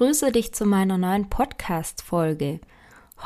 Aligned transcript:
Ich 0.00 0.06
grüße 0.06 0.32
dich 0.32 0.54
zu 0.54 0.64
meiner 0.64 0.96
neuen 0.96 1.28
Podcast-Folge. 1.28 2.60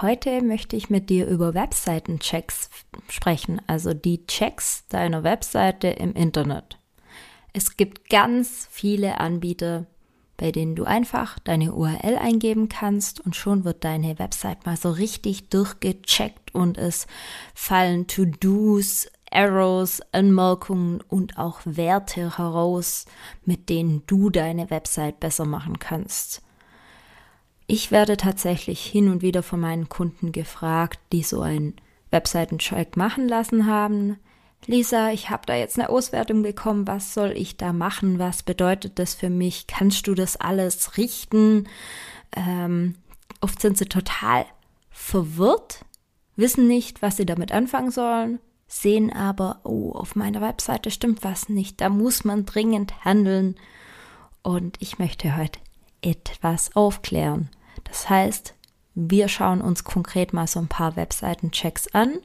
Heute 0.01 0.43
möchte 0.43 0.75
ich 0.75 0.91
mit 0.91 1.09
dir 1.09 1.29
über 1.29 1.55
Webseitenchecks 1.55 2.69
sprechen, 3.09 3.63
also 3.69 3.95
die 3.95 4.27
Checks 4.27 4.85
deiner 4.89 5.23
Webseite 5.23 5.87
im 5.87 6.15
Internet. 6.15 6.81
Es 7.53 7.77
gibt 7.77 8.11
ganz 8.11 8.67
viele 8.73 9.21
Anbieter, 9.21 9.87
bei 10.37 10.51
denen 10.51 10.75
du 10.75 10.83
einfach 10.83 11.39
deine 11.39 11.75
URL 11.75 12.19
eingeben 12.19 12.69
kannst 12.69 13.21
und 13.21 13.37
schon 13.37 13.65
wird 13.65 13.85
deine 13.85 14.19
Website 14.19 14.67
mal 14.67 14.77
so 14.77 14.91
richtig 14.91 15.51
durchgecheckt 15.51 16.57
und 16.57 16.77
es 16.77 17.07
fallen 17.55 18.09
To-Dos, 18.09 19.07
Arrows, 19.31 20.01
Anmerkungen 20.11 21.03
und 21.07 21.39
auch 21.39 21.61
Werte 21.65 22.37
heraus, 22.37 23.05
mit 23.45 23.69
denen 23.69 24.03
du 24.09 24.29
deine 24.29 24.71
Website 24.71 25.21
besser 25.21 25.45
machen 25.45 25.79
kannst. 25.79 26.44
Ich 27.67 27.91
werde 27.91 28.17
tatsächlich 28.17 28.85
hin 28.85 29.09
und 29.09 29.23
wieder 29.23 29.43
von 29.43 29.61
meinen 29.61 29.89
Kunden 29.89 30.33
gefragt, 30.33 31.01
die 31.13 31.23
so 31.23 31.41
einen 31.41 31.75
Webseitencheck 32.11 32.97
machen 32.97 33.29
lassen 33.29 33.67
haben. 33.67 34.19
Lisa, 34.67 35.11
ich 35.11 35.31
habe 35.31 35.45
da 35.47 35.55
jetzt 35.57 35.79
eine 35.79 35.89
Auswertung 35.89 36.43
bekommen. 36.43 36.87
Was 36.87 37.15
soll 37.15 37.33
ich 37.33 37.57
da 37.57 37.73
machen? 37.73 38.19
Was 38.19 38.43
bedeutet 38.43 38.99
das 38.99 39.15
für 39.15 39.31
mich? 39.31 39.67
Kannst 39.67 40.07
du 40.07 40.15
das 40.15 40.37
alles 40.37 40.97
richten? 40.97 41.69
Ähm, 42.37 42.97
oft 43.41 43.61
sind 43.61 43.79
sie 43.79 43.87
total 43.87 44.47
verwirrt, 44.91 45.85
wissen 46.37 46.67
nicht, 46.67 47.03
was 47.03 47.17
sie 47.17 47.27
damit 47.27 47.53
anfangen 47.53 47.91
sollen, 47.91 48.39
sehen 48.67 49.13
aber, 49.13 49.61
oh, 49.65 49.93
auf 49.93 50.17
meiner 50.17 50.41
Webseite 50.41 50.91
stimmt 50.91 51.25
was 51.25 51.49
nicht, 51.49 51.81
da 51.81 51.89
muss 51.89 52.25
man 52.25 52.47
dringend 52.47 53.05
handeln. 53.05 53.57
Und 54.43 54.77
ich 54.81 54.99
möchte 54.99 55.37
heute 55.37 55.59
etwas 56.05 56.77
aufklären. 56.77 57.51
Das 57.85 58.09
heißt, 58.09 58.55
wir 58.95 59.29
schauen 59.29 59.61
uns 59.61 59.85
konkret 59.85 60.33
mal 60.33 60.47
so 60.47 60.61
ein 60.61 60.69
paar 60.69 60.97
Webseitenchecks 60.97 61.89
an. 61.95 62.19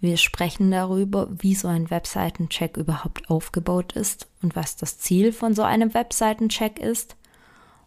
Wir 0.00 0.16
sprechen 0.16 0.70
darüber, 0.70 1.28
wie 1.30 1.54
so 1.54 1.68
ein 1.68 1.88
Webseitencheck 1.88 2.76
überhaupt 2.76 3.30
aufgebaut 3.30 3.92
ist 3.92 4.26
und 4.42 4.56
was 4.56 4.76
das 4.76 4.98
Ziel 4.98 5.32
von 5.32 5.54
so 5.54 5.62
einem 5.62 5.94
Webseitencheck 5.94 6.78
ist. 6.78 7.16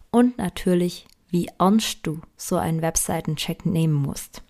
Und 0.10 0.38
natürlich, 0.38 1.06
wie 1.30 1.50
ernst 1.60 2.08
du 2.08 2.22
so 2.38 2.56
einen 2.56 2.82
Webseitencheck 2.82 3.66
nehmen 3.66 3.94
musst. 3.94 4.42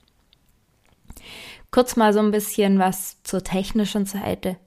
Kurz 1.72 1.96
mal 1.96 2.14
so 2.14 2.20
ein 2.20 2.32
bisschen 2.32 2.80
was 2.80 3.22
zur 3.24 3.44
technischen 3.44 4.06
Seite. 4.06 4.58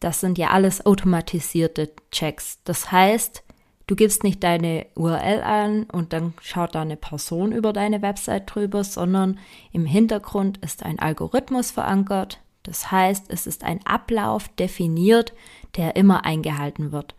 Das 0.00 0.20
sind 0.20 0.36
ja 0.36 0.50
alles 0.50 0.84
automatisierte 0.84 1.92
Checks. 2.10 2.58
Das 2.64 2.90
heißt, 2.90 3.43
du 3.86 3.96
gibst 3.96 4.24
nicht 4.24 4.42
deine 4.42 4.86
URL 4.94 5.42
an 5.42 5.84
und 5.84 6.12
dann 6.12 6.34
schaut 6.40 6.74
da 6.74 6.82
eine 6.82 6.96
Person 6.96 7.52
über 7.52 7.72
deine 7.72 8.02
Website 8.02 8.54
drüber, 8.54 8.84
sondern 8.84 9.38
im 9.72 9.86
Hintergrund 9.86 10.58
ist 10.58 10.84
ein 10.84 10.98
Algorithmus 10.98 11.70
verankert. 11.70 12.40
Das 12.62 12.90
heißt, 12.90 13.26
es 13.28 13.46
ist 13.46 13.62
ein 13.62 13.84
Ablauf 13.86 14.48
definiert, 14.48 15.34
der 15.76 15.96
immer 15.96 16.24
eingehalten 16.24 16.92
wird. 16.92 17.14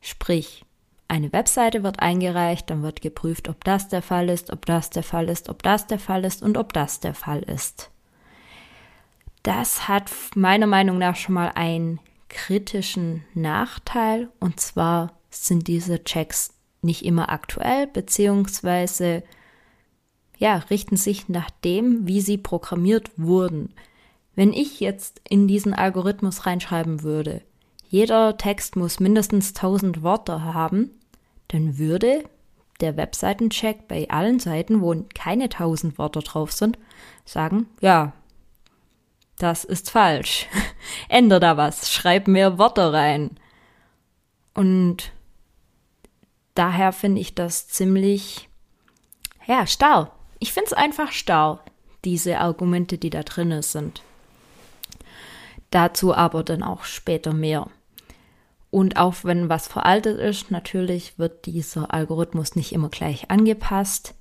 Sprich, 0.00 0.64
eine 1.08 1.32
Webseite 1.32 1.82
wird 1.82 2.00
eingereicht, 2.00 2.70
dann 2.70 2.82
wird 2.82 3.02
geprüft, 3.02 3.48
ob 3.48 3.64
das 3.64 3.88
der 3.88 4.02
Fall 4.02 4.28
ist, 4.28 4.50
ob 4.52 4.66
das 4.66 4.90
der 4.90 5.02
Fall 5.02 5.28
ist, 5.28 5.48
ob 5.48 5.62
das 5.62 5.86
der 5.86 5.98
Fall 5.98 6.24
ist 6.24 6.42
und 6.42 6.56
ob 6.56 6.72
das 6.72 7.00
der 7.00 7.14
Fall 7.14 7.40
ist. 7.40 7.90
Das 9.42 9.88
hat 9.88 10.10
meiner 10.34 10.66
Meinung 10.66 10.98
nach 10.98 11.16
schon 11.16 11.34
mal 11.34 11.50
einen 11.54 12.00
kritischen 12.28 13.24
Nachteil 13.34 14.30
und 14.40 14.60
zwar 14.60 15.12
sind 15.34 15.68
diese 15.68 16.04
Checks 16.04 16.54
nicht 16.82 17.04
immer 17.04 17.30
aktuell 17.30 17.86
beziehungsweise 17.86 19.22
ja, 20.38 20.56
richten 20.56 20.96
sich 20.96 21.28
nach 21.28 21.50
dem, 21.50 22.08
wie 22.08 22.20
sie 22.20 22.36
programmiert 22.36 23.12
wurden. 23.16 23.72
Wenn 24.34 24.52
ich 24.52 24.80
jetzt 24.80 25.20
in 25.28 25.46
diesen 25.46 25.72
Algorithmus 25.72 26.46
reinschreiben 26.46 27.02
würde, 27.02 27.42
jeder 27.88 28.36
Text 28.38 28.74
muss 28.74 28.98
mindestens 28.98 29.50
1000 29.50 30.02
Worte 30.02 30.42
haben, 30.42 30.90
dann 31.48 31.78
würde 31.78 32.24
der 32.80 32.96
Webseitencheck 32.96 33.86
bei 33.86 34.08
allen 34.10 34.40
Seiten, 34.40 34.80
wo 34.80 34.94
keine 35.14 35.44
1000 35.44 35.98
Worte 35.98 36.20
drauf 36.20 36.50
sind, 36.50 36.78
sagen, 37.24 37.68
ja, 37.80 38.12
das 39.38 39.64
ist 39.64 39.90
falsch. 39.90 40.48
Änder 41.08 41.38
da 41.38 41.56
was, 41.56 41.92
schreib 41.92 42.26
mehr 42.26 42.58
Worte 42.58 42.92
rein. 42.92 43.38
Und 44.54 45.12
daher 46.54 46.92
finde 46.92 47.20
ich 47.20 47.34
das 47.34 47.68
ziemlich, 47.68 48.48
ja, 49.46 49.66
starr. 49.66 50.12
Ich 50.38 50.52
finde 50.52 50.66
es 50.66 50.72
einfach 50.72 51.12
starr, 51.12 51.64
diese 52.04 52.38
Argumente, 52.38 52.98
die 52.98 53.10
da 53.10 53.22
drin 53.22 53.62
sind. 53.62 54.02
Dazu 55.70 56.14
aber 56.14 56.42
dann 56.42 56.62
auch 56.62 56.84
später 56.84 57.32
mehr. 57.32 57.68
Und 58.70 58.96
auch 58.96 59.16
wenn 59.22 59.48
was 59.48 59.68
veraltet 59.68 60.18
ist, 60.18 60.50
natürlich 60.50 61.18
wird 61.18 61.46
dieser 61.46 61.92
Algorithmus 61.92 62.56
nicht 62.56 62.72
immer 62.72 62.88
gleich 62.88 63.30
angepasst. 63.30 64.14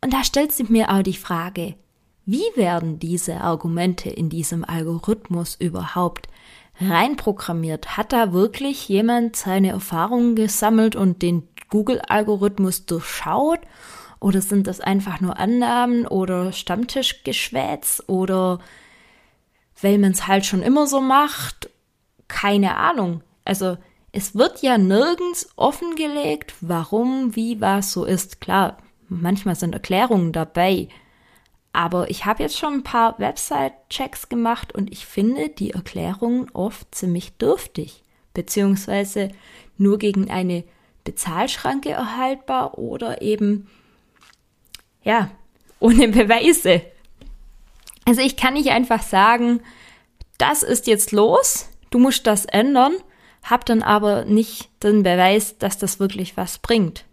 Und 0.00 0.12
da 0.12 0.22
stellt 0.22 0.52
sich 0.52 0.68
mir 0.68 0.90
auch 0.90 1.02
die 1.02 1.16
Frage, 1.16 1.74
wie 2.26 2.44
werden 2.54 2.98
diese 2.98 3.40
Argumente 3.40 4.08
in 4.10 4.30
diesem 4.30 4.64
Algorithmus 4.64 5.56
überhaupt 5.56 6.28
reinprogrammiert? 6.80 7.96
Hat 7.96 8.12
da 8.12 8.32
wirklich 8.32 8.88
jemand 8.88 9.36
seine 9.36 9.70
Erfahrungen 9.70 10.34
gesammelt 10.36 10.96
und 10.96 11.22
den 11.22 11.48
Google-Algorithmus 11.70 12.86
durchschaut? 12.86 13.60
Oder 14.20 14.40
sind 14.40 14.66
das 14.66 14.80
einfach 14.80 15.20
nur 15.20 15.38
Annahmen 15.38 16.06
oder 16.06 16.52
Stammtischgeschwätz 16.52 18.02
oder 18.06 18.58
weil 19.82 19.98
man 19.98 20.12
es 20.12 20.26
halt 20.26 20.46
schon 20.46 20.62
immer 20.62 20.86
so 20.86 21.00
macht? 21.00 21.68
Keine 22.28 22.76
Ahnung. 22.76 23.22
Also 23.44 23.76
es 24.12 24.34
wird 24.34 24.62
ja 24.62 24.78
nirgends 24.78 25.50
offengelegt, 25.56 26.54
warum, 26.60 27.36
wie, 27.36 27.60
was 27.60 27.92
so 27.92 28.04
ist. 28.04 28.40
Klar, 28.40 28.78
manchmal 29.08 29.56
sind 29.56 29.74
Erklärungen 29.74 30.32
dabei, 30.32 30.88
aber 31.74 32.08
ich 32.08 32.24
habe 32.24 32.42
jetzt 32.42 32.56
schon 32.56 32.74
ein 32.74 32.82
paar 32.84 33.18
Website-Checks 33.18 34.28
gemacht 34.28 34.72
und 34.72 34.92
ich 34.92 35.06
finde 35.06 35.48
die 35.48 35.72
Erklärungen 35.72 36.48
oft 36.52 36.94
ziemlich 36.94 37.36
dürftig, 37.36 38.04
beziehungsweise 38.32 39.30
nur 39.76 39.98
gegen 39.98 40.30
eine 40.30 40.62
Bezahlschranke 41.02 41.90
erhaltbar 41.90 42.78
oder 42.78 43.22
eben, 43.22 43.68
ja, 45.02 45.32
ohne 45.80 46.08
Beweise. 46.08 46.82
Also 48.04 48.20
ich 48.20 48.36
kann 48.36 48.54
nicht 48.54 48.70
einfach 48.70 49.02
sagen, 49.02 49.60
das 50.38 50.62
ist 50.62 50.86
jetzt 50.86 51.10
los, 51.10 51.68
du 51.90 51.98
musst 51.98 52.28
das 52.28 52.44
ändern, 52.44 52.94
hab 53.42 53.66
dann 53.66 53.82
aber 53.82 54.24
nicht 54.24 54.70
den 54.84 55.02
Beweis, 55.02 55.58
dass 55.58 55.76
das 55.76 55.98
wirklich 55.98 56.36
was 56.36 56.58
bringt. 56.58 57.04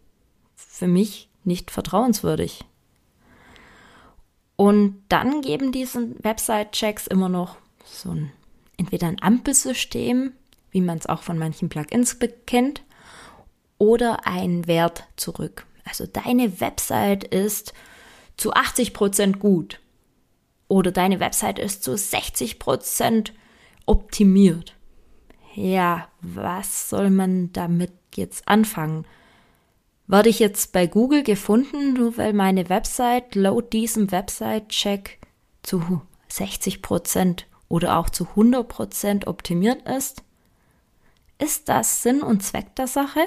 Für 0.55 0.87
mich 0.87 1.29
nicht 1.43 1.71
vertrauenswürdig. 1.71 2.63
Und 4.61 5.01
dann 5.09 5.41
geben 5.41 5.71
diese 5.71 6.23
Website-Checks 6.23 7.07
immer 7.07 7.29
noch 7.29 7.57
so 7.83 8.11
ein, 8.11 8.31
entweder 8.77 9.07
ein 9.07 9.19
Ampelsystem, 9.19 10.33
wie 10.69 10.81
man 10.81 10.99
es 10.99 11.07
auch 11.07 11.23
von 11.23 11.39
manchen 11.39 11.67
Plugins 11.67 12.19
kennt, 12.45 12.83
oder 13.79 14.27
einen 14.27 14.67
Wert 14.67 15.07
zurück. 15.15 15.65
Also 15.83 16.05
deine 16.05 16.61
Website 16.61 17.23
ist 17.23 17.73
zu 18.37 18.53
80 18.53 18.93
Prozent 18.93 19.39
gut 19.39 19.79
oder 20.67 20.91
deine 20.91 21.19
Website 21.19 21.57
ist 21.57 21.83
zu 21.83 21.97
60 21.97 22.59
Prozent 22.59 23.33
optimiert. 23.87 24.75
Ja, 25.55 26.07
was 26.21 26.87
soll 26.87 27.09
man 27.09 27.51
damit 27.51 27.93
jetzt 28.13 28.47
anfangen? 28.47 29.07
Werde 30.11 30.27
ich 30.27 30.39
jetzt 30.39 30.73
bei 30.73 30.87
Google 30.87 31.23
gefunden, 31.23 31.93
nur 31.93 32.17
weil 32.17 32.33
meine 32.33 32.67
Website 32.67 33.33
laut 33.33 33.71
diesem 33.71 34.11
Website-Check 34.11 35.19
zu 35.63 36.01
60% 36.29 37.43
oder 37.69 37.97
auch 37.97 38.09
zu 38.09 38.25
100% 38.35 39.25
optimiert 39.25 39.87
ist? 39.87 40.23
Ist 41.39 41.69
das 41.69 42.03
Sinn 42.03 42.21
und 42.21 42.43
Zweck 42.43 42.75
der 42.75 42.87
Sache? 42.87 43.21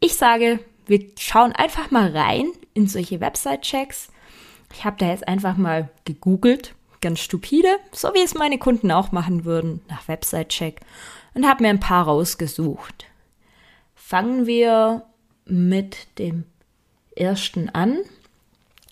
ich 0.00 0.16
sage, 0.16 0.60
wir 0.86 1.04
schauen 1.18 1.52
einfach 1.52 1.90
mal 1.90 2.16
rein 2.16 2.52
in 2.72 2.86
solche 2.86 3.20
Website-Checks. 3.20 4.08
Ich 4.72 4.84
habe 4.84 4.96
da 4.98 5.08
jetzt 5.08 5.28
einfach 5.28 5.56
mal 5.56 5.90
gegoogelt, 6.04 6.74
ganz 7.00 7.18
stupide, 7.20 7.78
so 7.92 8.14
wie 8.14 8.22
es 8.22 8.34
meine 8.34 8.58
Kunden 8.58 8.90
auch 8.90 9.12
machen 9.12 9.44
würden, 9.44 9.82
nach 9.88 10.08
Website-Check 10.08 10.80
und 11.34 11.46
habe 11.46 11.62
mir 11.62 11.70
ein 11.70 11.80
paar 11.80 12.04
rausgesucht. 12.04 13.09
Fangen 14.10 14.44
wir 14.44 15.04
mit 15.44 16.18
dem 16.18 16.42
ersten 17.14 17.68
an. 17.68 17.98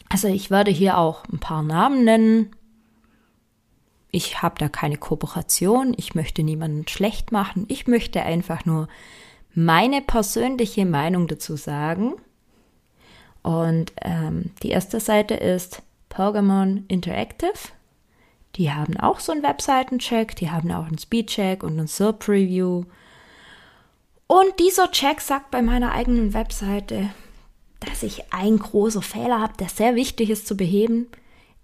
Also 0.08 0.28
ich 0.28 0.48
werde 0.48 0.70
hier 0.70 0.96
auch 0.96 1.24
ein 1.24 1.40
paar 1.40 1.64
Namen 1.64 2.04
nennen. 2.04 2.54
Ich 4.12 4.42
habe 4.42 4.54
da 4.60 4.68
keine 4.68 4.96
Kooperation, 4.96 5.92
ich 5.96 6.14
möchte 6.14 6.44
niemanden 6.44 6.86
schlecht 6.86 7.32
machen, 7.32 7.64
ich 7.66 7.88
möchte 7.88 8.22
einfach 8.22 8.64
nur 8.64 8.86
meine 9.54 10.02
persönliche 10.02 10.86
Meinung 10.86 11.26
dazu 11.26 11.56
sagen. 11.56 12.14
Und 13.42 13.94
ähm, 14.02 14.52
die 14.62 14.70
erste 14.70 15.00
Seite 15.00 15.34
ist 15.34 15.82
Pokémon 16.12 16.84
Interactive. 16.86 17.72
Die 18.54 18.70
haben 18.70 18.96
auch 18.96 19.18
so 19.18 19.32
einen 19.32 19.42
Webseitencheck, 19.42 20.36
die 20.36 20.52
haben 20.52 20.70
auch 20.70 20.86
einen 20.86 20.98
Speedcheck 20.98 21.64
und 21.64 21.72
einen 21.72 21.88
SERP 21.88 22.28
Review. 22.28 22.84
Und 24.28 24.60
dieser 24.60 24.90
Check 24.90 25.22
sagt 25.22 25.50
bei 25.50 25.62
meiner 25.62 25.92
eigenen 25.92 26.34
Webseite, 26.34 27.08
dass 27.80 28.02
ich 28.02 28.32
einen 28.32 28.58
großen 28.58 29.00
Fehler 29.00 29.40
habe, 29.40 29.54
der 29.58 29.70
sehr 29.70 29.94
wichtig 29.94 30.28
ist 30.28 30.46
zu 30.46 30.54
beheben. 30.54 31.06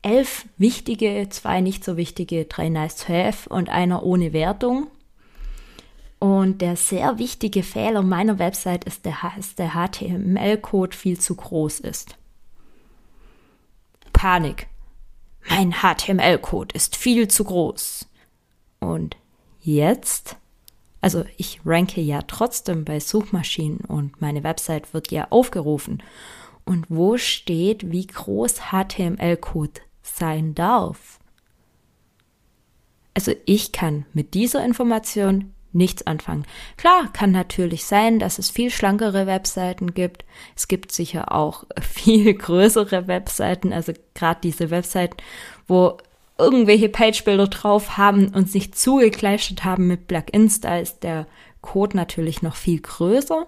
Elf 0.01 0.47
wichtige, 0.57 1.29
zwei 1.29 1.61
nicht 1.61 1.85
so 1.85 1.99
wichtige, 1.99 2.47
drei 2.47 2.71
nice 2.71 2.97
to 2.97 3.13
have 3.13 3.49
und 3.51 3.69
einer 3.69 4.03
ohne 4.03 4.33
Wertung. 4.33 4.87
Und 6.19 6.63
der 6.63 6.77
sehr 6.77 7.19
wichtige 7.19 7.63
Fehler 7.63 8.01
meiner 8.01 8.39
Website 8.39 8.85
ist, 8.85 9.05
der, 9.05 9.19
dass 9.37 9.57
der 9.57 9.73
HTML-Code 9.73 10.97
viel 10.97 11.21
zu 11.21 11.35
groß 11.35 11.81
ist. 11.81 12.17
Panik. 14.15 14.69
Mein 15.51 15.75
HTML-Code 15.83 16.75
ist 16.75 16.97
viel 16.97 17.29
zu 17.29 17.45
groß. 17.45 18.09
Und 18.81 19.19
jetzt? 19.61 20.39
Also 21.05 21.27
ich 21.37 21.61
ranke 21.67 22.01
ja 22.01 22.23
trotzdem 22.23 22.87
bei 22.87 22.99
Suchmaschinen 22.99 23.81
und 23.81 24.23
meine 24.23 24.43
Website 24.43 24.95
wird 24.95 25.13
ja 25.13 25.27
aufgerufen. 25.29 26.03
Und 26.65 26.87
wo 26.89 27.19
steht, 27.19 27.93
wie 27.93 28.07
groß 28.07 28.71
HTML-Code 28.71 29.83
sein 30.01 30.55
darf? 30.55 31.19
Also 33.13 33.33
ich 33.45 33.73
kann 33.73 34.07
mit 34.15 34.33
dieser 34.33 34.65
Information 34.65 35.53
nichts 35.73 36.07
anfangen. 36.07 36.47
Klar, 36.79 37.13
kann 37.13 37.33
natürlich 37.33 37.85
sein, 37.85 38.19
dass 38.19 38.39
es 38.39 38.49
viel 38.49 38.71
schlankere 38.71 39.27
Webseiten 39.27 39.93
gibt. 39.93 40.25
Es 40.57 40.69
gibt 40.69 40.91
sicher 40.91 41.33
auch 41.33 41.65
viel 41.83 42.33
größere 42.33 43.09
Webseiten, 43.09 43.75
also 43.75 43.93
gerade 44.15 44.41
diese 44.43 44.71
Webseiten, 44.71 45.19
wo 45.67 45.99
irgendwelche 46.39 46.89
Pagebilder 46.89 47.47
drauf 47.47 47.97
haben 47.97 48.29
und 48.29 48.51
sich 48.51 48.75
zugekleistert 48.75 49.65
haben 49.65 49.87
mit 49.87 50.09
Plugins, 50.09 50.61
da 50.61 50.79
ist 50.79 51.03
der 51.03 51.27
Code 51.61 51.97
natürlich 51.97 52.43
noch 52.43 52.57
viel 52.57 52.81
größer. 52.81 53.47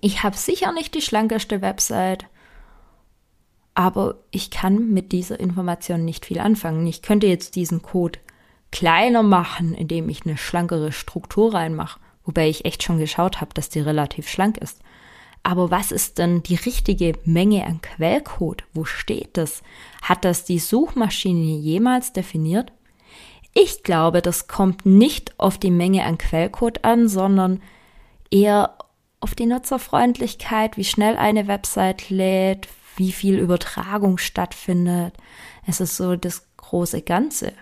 Ich 0.00 0.22
habe 0.22 0.36
sicher 0.36 0.72
nicht 0.72 0.94
die 0.94 1.02
schlankeste 1.02 1.60
Website, 1.60 2.26
aber 3.74 4.16
ich 4.30 4.50
kann 4.50 4.90
mit 4.90 5.12
dieser 5.12 5.40
Information 5.40 6.04
nicht 6.04 6.26
viel 6.26 6.40
anfangen. 6.40 6.86
Ich 6.86 7.02
könnte 7.02 7.26
jetzt 7.26 7.56
diesen 7.56 7.82
Code 7.82 8.18
kleiner 8.70 9.22
machen, 9.22 9.74
indem 9.74 10.08
ich 10.08 10.26
eine 10.26 10.36
schlankere 10.36 10.92
Struktur 10.92 11.54
reinmache, 11.54 12.00
wobei 12.24 12.48
ich 12.48 12.64
echt 12.64 12.82
schon 12.82 12.98
geschaut 12.98 13.40
habe, 13.40 13.54
dass 13.54 13.68
die 13.68 13.80
relativ 13.80 14.28
schlank 14.28 14.58
ist. 14.58 14.80
Aber 15.48 15.70
was 15.70 15.92
ist 15.92 16.18
denn 16.18 16.42
die 16.42 16.56
richtige 16.56 17.14
Menge 17.24 17.64
an 17.64 17.80
Quellcode? 17.80 18.64
Wo 18.74 18.84
steht 18.84 19.38
das? 19.38 19.62
Hat 20.02 20.26
das 20.26 20.44
die 20.44 20.58
Suchmaschine 20.58 21.56
jemals 21.56 22.12
definiert? 22.12 22.70
Ich 23.54 23.82
glaube, 23.82 24.20
das 24.20 24.46
kommt 24.46 24.84
nicht 24.84 25.40
auf 25.40 25.56
die 25.56 25.70
Menge 25.70 26.04
an 26.04 26.18
Quellcode 26.18 26.84
an, 26.84 27.08
sondern 27.08 27.62
eher 28.30 28.76
auf 29.20 29.34
die 29.34 29.46
Nutzerfreundlichkeit, 29.46 30.76
wie 30.76 30.84
schnell 30.84 31.16
eine 31.16 31.46
Website 31.46 32.10
lädt, 32.10 32.68
wie 32.96 33.12
viel 33.12 33.38
Übertragung 33.38 34.18
stattfindet. 34.18 35.14
Es 35.66 35.80
ist 35.80 35.96
so 35.96 36.14
das 36.14 36.46
große 36.58 37.00
Ganze. 37.00 37.54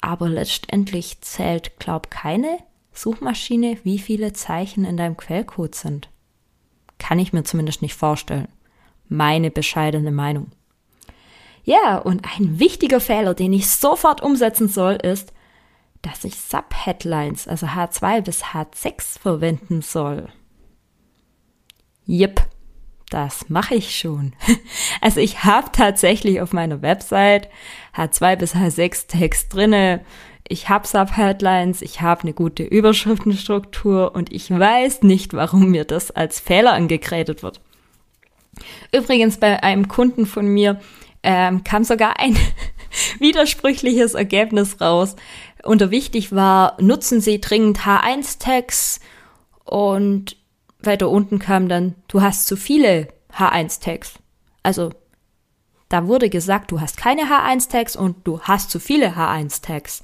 Aber 0.00 0.30
letztendlich 0.30 1.20
zählt, 1.20 1.78
glaub 1.78 2.10
keine 2.10 2.56
Suchmaschine, 2.94 3.76
wie 3.82 3.98
viele 3.98 4.32
Zeichen 4.32 4.86
in 4.86 4.96
deinem 4.96 5.18
Quellcode 5.18 5.74
sind. 5.74 6.08
Kann 6.98 7.18
ich 7.18 7.32
mir 7.32 7.44
zumindest 7.44 7.82
nicht 7.82 7.94
vorstellen. 7.94 8.48
Meine 9.08 9.50
bescheidene 9.50 10.10
Meinung. 10.10 10.50
Ja, 11.64 11.98
und 11.98 12.24
ein 12.24 12.58
wichtiger 12.58 13.00
Fehler, 13.00 13.34
den 13.34 13.52
ich 13.52 13.70
sofort 13.70 14.22
umsetzen 14.22 14.68
soll, 14.68 14.94
ist, 14.94 15.32
dass 16.02 16.24
ich 16.24 16.36
Subheadlines, 16.36 17.48
also 17.48 17.66
H2 17.66 18.22
bis 18.22 18.42
H6 18.44 19.18
verwenden 19.18 19.82
soll. 19.82 20.28
Jep, 22.06 22.40
das 23.10 23.48
mache 23.48 23.74
ich 23.74 23.96
schon. 23.96 24.34
Also 25.00 25.20
ich 25.20 25.44
habe 25.44 25.70
tatsächlich 25.70 26.40
auf 26.40 26.52
meiner 26.52 26.82
Website 26.82 27.48
H2 27.94 28.36
bis 28.36 28.54
H6 28.56 29.06
Text 29.06 29.54
drinne. 29.54 30.04
Ich 30.48 30.70
habe 30.70 30.86
Subheadlines, 30.86 31.82
ich 31.82 32.00
habe 32.00 32.22
eine 32.22 32.32
gute 32.32 32.62
Überschriftenstruktur 32.62 34.14
und 34.14 34.32
ich 34.32 34.50
weiß 34.50 35.02
nicht, 35.02 35.34
warum 35.34 35.70
mir 35.70 35.84
das 35.84 36.10
als 36.10 36.40
Fehler 36.40 36.72
angekreidet 36.72 37.42
wird. 37.42 37.60
Übrigens 38.92 39.38
bei 39.38 39.62
einem 39.62 39.88
Kunden 39.88 40.24
von 40.24 40.46
mir 40.46 40.80
ähm, 41.22 41.64
kam 41.64 41.84
sogar 41.84 42.18
ein 42.18 42.36
widersprüchliches 43.18 44.14
Ergebnis 44.14 44.80
raus. 44.80 45.16
Unter 45.64 45.90
wichtig 45.90 46.34
war, 46.34 46.80
nutzen 46.80 47.20
Sie 47.20 47.40
dringend 47.40 47.80
H1-Tags 47.80 49.00
und 49.64 50.36
weiter 50.80 51.10
unten 51.10 51.38
kam 51.38 51.68
dann, 51.68 51.94
du 52.08 52.22
hast 52.22 52.46
zu 52.46 52.56
viele 52.56 53.08
H1-Tags. 53.36 54.14
Also, 54.62 54.90
da 55.90 56.06
wurde 56.06 56.30
gesagt, 56.30 56.70
du 56.70 56.80
hast 56.80 56.96
keine 56.96 57.22
H1-Tags 57.22 57.96
und 57.96 58.26
du 58.26 58.40
hast 58.40 58.70
zu 58.70 58.80
viele 58.80 59.16
H1-Tags. 59.16 60.02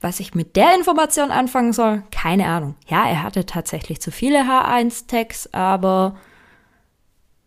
Was 0.00 0.20
ich 0.20 0.34
mit 0.34 0.56
der 0.56 0.74
Information 0.74 1.30
anfangen 1.30 1.72
soll, 1.72 2.02
keine 2.10 2.46
Ahnung. 2.46 2.74
Ja, 2.86 3.06
er 3.06 3.22
hatte 3.22 3.44
tatsächlich 3.44 4.00
zu 4.00 4.10
viele 4.10 4.44
H1-Tags, 4.44 5.52
aber 5.52 6.16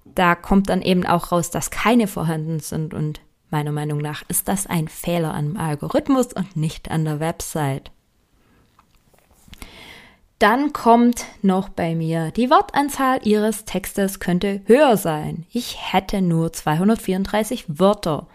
da 0.06 0.36
kommt 0.36 0.70
dann 0.70 0.82
eben 0.82 1.06
auch 1.06 1.32
raus, 1.32 1.50
dass 1.50 1.72
keine 1.72 2.08
vorhanden 2.08 2.60
sind 2.60 2.94
und 2.94 3.22
meiner 3.50 3.72
Meinung 3.72 4.00
nach 4.00 4.24
ist 4.28 4.48
das 4.48 4.68
ein 4.68 4.88
Fehler 4.88 5.34
am 5.34 5.58
Algorithmus 5.58 6.34
und 6.34 6.56
nicht 6.56 6.92
an 6.92 7.06
der 7.06 7.20
Website. 7.20 7.92
Dann 10.40 10.74
kommt 10.74 11.26
noch 11.42 11.70
bei 11.70 11.96
mir, 11.96 12.32
die 12.32 12.50
Wortanzahl 12.50 13.20
Ihres 13.24 13.66
Textes 13.66 14.20
könnte 14.20 14.62
höher 14.66 14.98
sein. 14.98 15.46
Ich 15.52 15.94
hätte 15.94 16.22
nur 16.22 16.52
234 16.52 17.80
Wörter. 17.80 18.28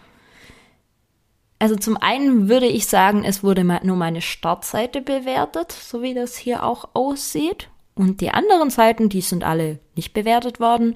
Also 1.59 1.75
zum 1.75 1.97
einen 1.97 2.47
würde 2.47 2.67
ich 2.67 2.87
sagen, 2.87 3.25
es 3.25 3.43
wurde 3.43 3.65
nur 3.65 3.97
meine 3.97 4.21
Startseite 4.21 5.01
bewertet, 5.01 5.73
so 5.73 6.01
wie 6.01 6.13
das 6.13 6.37
hier 6.37 6.63
auch 6.63 6.89
aussieht. 6.93 7.69
Und 7.95 8.21
die 8.21 8.31
anderen 8.31 8.69
Seiten, 8.69 9.09
die 9.09 9.19
sind 9.19 9.43
alle 9.43 9.79
nicht 9.93 10.13
bewertet 10.13 10.61
worden. 10.61 10.95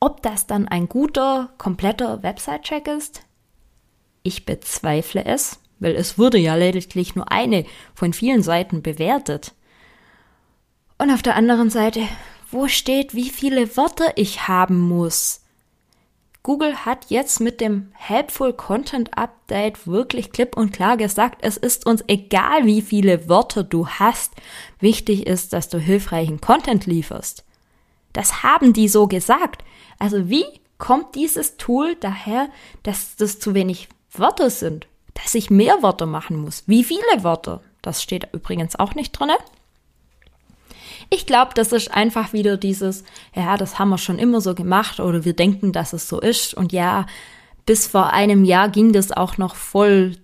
Ob 0.00 0.20
das 0.22 0.48
dann 0.48 0.66
ein 0.66 0.88
guter, 0.88 1.50
kompletter 1.56 2.24
Website-Check 2.24 2.88
ist? 2.88 3.22
Ich 4.24 4.44
bezweifle 4.44 5.24
es, 5.24 5.60
weil 5.78 5.94
es 5.94 6.18
wurde 6.18 6.38
ja 6.38 6.56
lediglich 6.56 7.14
nur 7.14 7.30
eine 7.30 7.64
von 7.94 8.12
vielen 8.12 8.42
Seiten 8.42 8.82
bewertet. 8.82 9.52
Und 10.98 11.12
auf 11.12 11.22
der 11.22 11.36
anderen 11.36 11.70
Seite, 11.70 12.00
wo 12.50 12.66
steht, 12.66 13.14
wie 13.14 13.30
viele 13.30 13.76
Wörter 13.76 14.12
ich 14.16 14.48
haben 14.48 14.80
muss? 14.80 15.41
Google 16.44 16.84
hat 16.84 17.06
jetzt 17.08 17.40
mit 17.40 17.60
dem 17.60 17.92
Helpful 17.94 18.52
Content 18.52 19.16
Update 19.16 19.86
wirklich 19.86 20.32
klipp 20.32 20.56
und 20.56 20.72
klar 20.72 20.96
gesagt, 20.96 21.38
es 21.42 21.56
ist 21.56 21.86
uns 21.86 22.02
egal, 22.08 22.66
wie 22.66 22.82
viele 22.82 23.28
Wörter 23.28 23.62
du 23.62 23.86
hast. 23.86 24.32
Wichtig 24.80 25.28
ist, 25.28 25.52
dass 25.52 25.68
du 25.68 25.78
hilfreichen 25.78 26.40
Content 26.40 26.86
lieferst. 26.86 27.44
Das 28.12 28.42
haben 28.42 28.72
die 28.72 28.88
so 28.88 29.06
gesagt. 29.06 29.62
Also 30.00 30.28
wie 30.28 30.44
kommt 30.78 31.14
dieses 31.14 31.58
Tool 31.58 31.94
daher, 31.94 32.48
dass 32.82 33.14
das 33.14 33.38
zu 33.38 33.54
wenig 33.54 33.88
Wörter 34.12 34.50
sind? 34.50 34.88
Dass 35.14 35.36
ich 35.36 35.48
mehr 35.48 35.80
Wörter 35.82 36.06
machen 36.06 36.36
muss? 36.38 36.64
Wie 36.66 36.82
viele 36.82 37.22
Wörter? 37.22 37.62
Das 37.82 38.02
steht 38.02 38.28
übrigens 38.32 38.76
auch 38.76 38.96
nicht 38.96 39.12
drinne. 39.12 39.36
Ich 41.10 41.26
glaube, 41.26 41.52
das 41.54 41.72
ist 41.72 41.92
einfach 41.92 42.32
wieder 42.32 42.56
dieses, 42.56 43.04
ja, 43.34 43.56
das 43.56 43.78
haben 43.78 43.90
wir 43.90 43.98
schon 43.98 44.18
immer 44.18 44.40
so 44.40 44.54
gemacht 44.54 45.00
oder 45.00 45.24
wir 45.24 45.34
denken, 45.34 45.72
dass 45.72 45.92
es 45.92 46.08
so 46.08 46.20
ist. 46.20 46.54
Und 46.54 46.72
ja, 46.72 47.06
bis 47.66 47.86
vor 47.86 48.12
einem 48.12 48.44
Jahr 48.44 48.68
ging 48.68 48.92
das 48.92 49.12
auch 49.12 49.38
noch 49.38 49.54
voll 49.54 50.16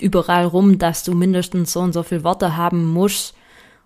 überall 0.00 0.44
rum, 0.44 0.78
dass 0.78 1.04
du 1.04 1.14
mindestens 1.14 1.72
so 1.72 1.80
und 1.80 1.92
so 1.92 2.02
viel 2.02 2.24
Worte 2.24 2.56
haben 2.56 2.86
musst 2.86 3.34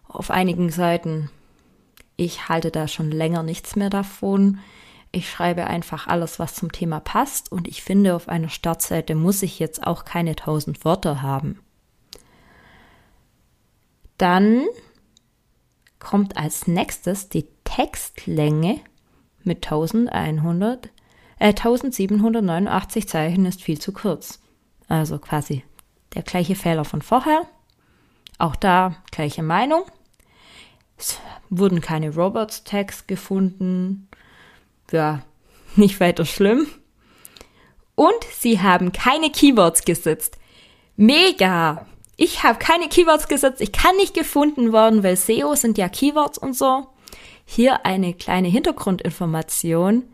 auf 0.08 0.30
einigen 0.30 0.70
Seiten. 0.70 1.30
Ich 2.16 2.48
halte 2.48 2.70
da 2.70 2.88
schon 2.88 3.10
länger 3.10 3.42
nichts 3.42 3.76
mehr 3.76 3.90
davon. 3.90 4.58
Ich 5.12 5.30
schreibe 5.30 5.66
einfach 5.66 6.06
alles, 6.06 6.38
was 6.38 6.54
zum 6.54 6.72
Thema 6.72 7.00
passt 7.00 7.52
und 7.52 7.68
ich 7.68 7.82
finde, 7.82 8.14
auf 8.14 8.28
einer 8.28 8.48
Startseite 8.48 9.14
muss 9.14 9.42
ich 9.42 9.58
jetzt 9.58 9.86
auch 9.86 10.04
keine 10.04 10.30
1000 10.30 10.84
Wörter 10.84 11.22
haben. 11.22 11.60
Dann 14.18 14.64
kommt 15.98 16.36
als 16.36 16.66
nächstes 16.66 17.28
die 17.28 17.46
Textlänge 17.64 18.80
mit 19.42 19.64
1100, 19.64 20.90
äh, 21.38 21.52
1789 21.52 23.08
Zeichen 23.08 23.46
ist 23.46 23.62
viel 23.62 23.78
zu 23.78 23.92
kurz. 23.92 24.40
Also 24.88 25.18
quasi 25.18 25.64
der 26.14 26.22
gleiche 26.22 26.54
Fehler 26.54 26.84
von 26.84 27.02
vorher. 27.02 27.42
Auch 28.38 28.56
da 28.56 28.96
gleiche 29.10 29.42
Meinung. 29.42 29.84
Es 30.98 31.18
wurden 31.50 31.80
keine 31.80 32.14
Robots-Tags 32.14 33.06
gefunden. 33.06 34.08
Ja, 34.90 35.22
nicht 35.74 36.00
weiter 36.00 36.24
schlimm. 36.24 36.66
Und 37.94 38.24
sie 38.38 38.60
haben 38.60 38.92
keine 38.92 39.30
Keywords 39.30 39.84
gesetzt. 39.84 40.38
Mega! 40.96 41.86
Ich 42.16 42.42
habe 42.42 42.58
keine 42.58 42.88
Keywords 42.88 43.28
gesetzt. 43.28 43.60
Ich 43.60 43.72
kann 43.72 43.96
nicht 43.96 44.14
gefunden 44.14 44.72
worden, 44.72 45.02
weil 45.02 45.16
SEO 45.16 45.54
sind 45.54 45.76
ja 45.78 45.88
Keywords 45.88 46.38
und 46.38 46.56
so. 46.56 46.86
Hier 47.44 47.84
eine 47.84 48.14
kleine 48.14 48.48
Hintergrundinformation. 48.48 50.04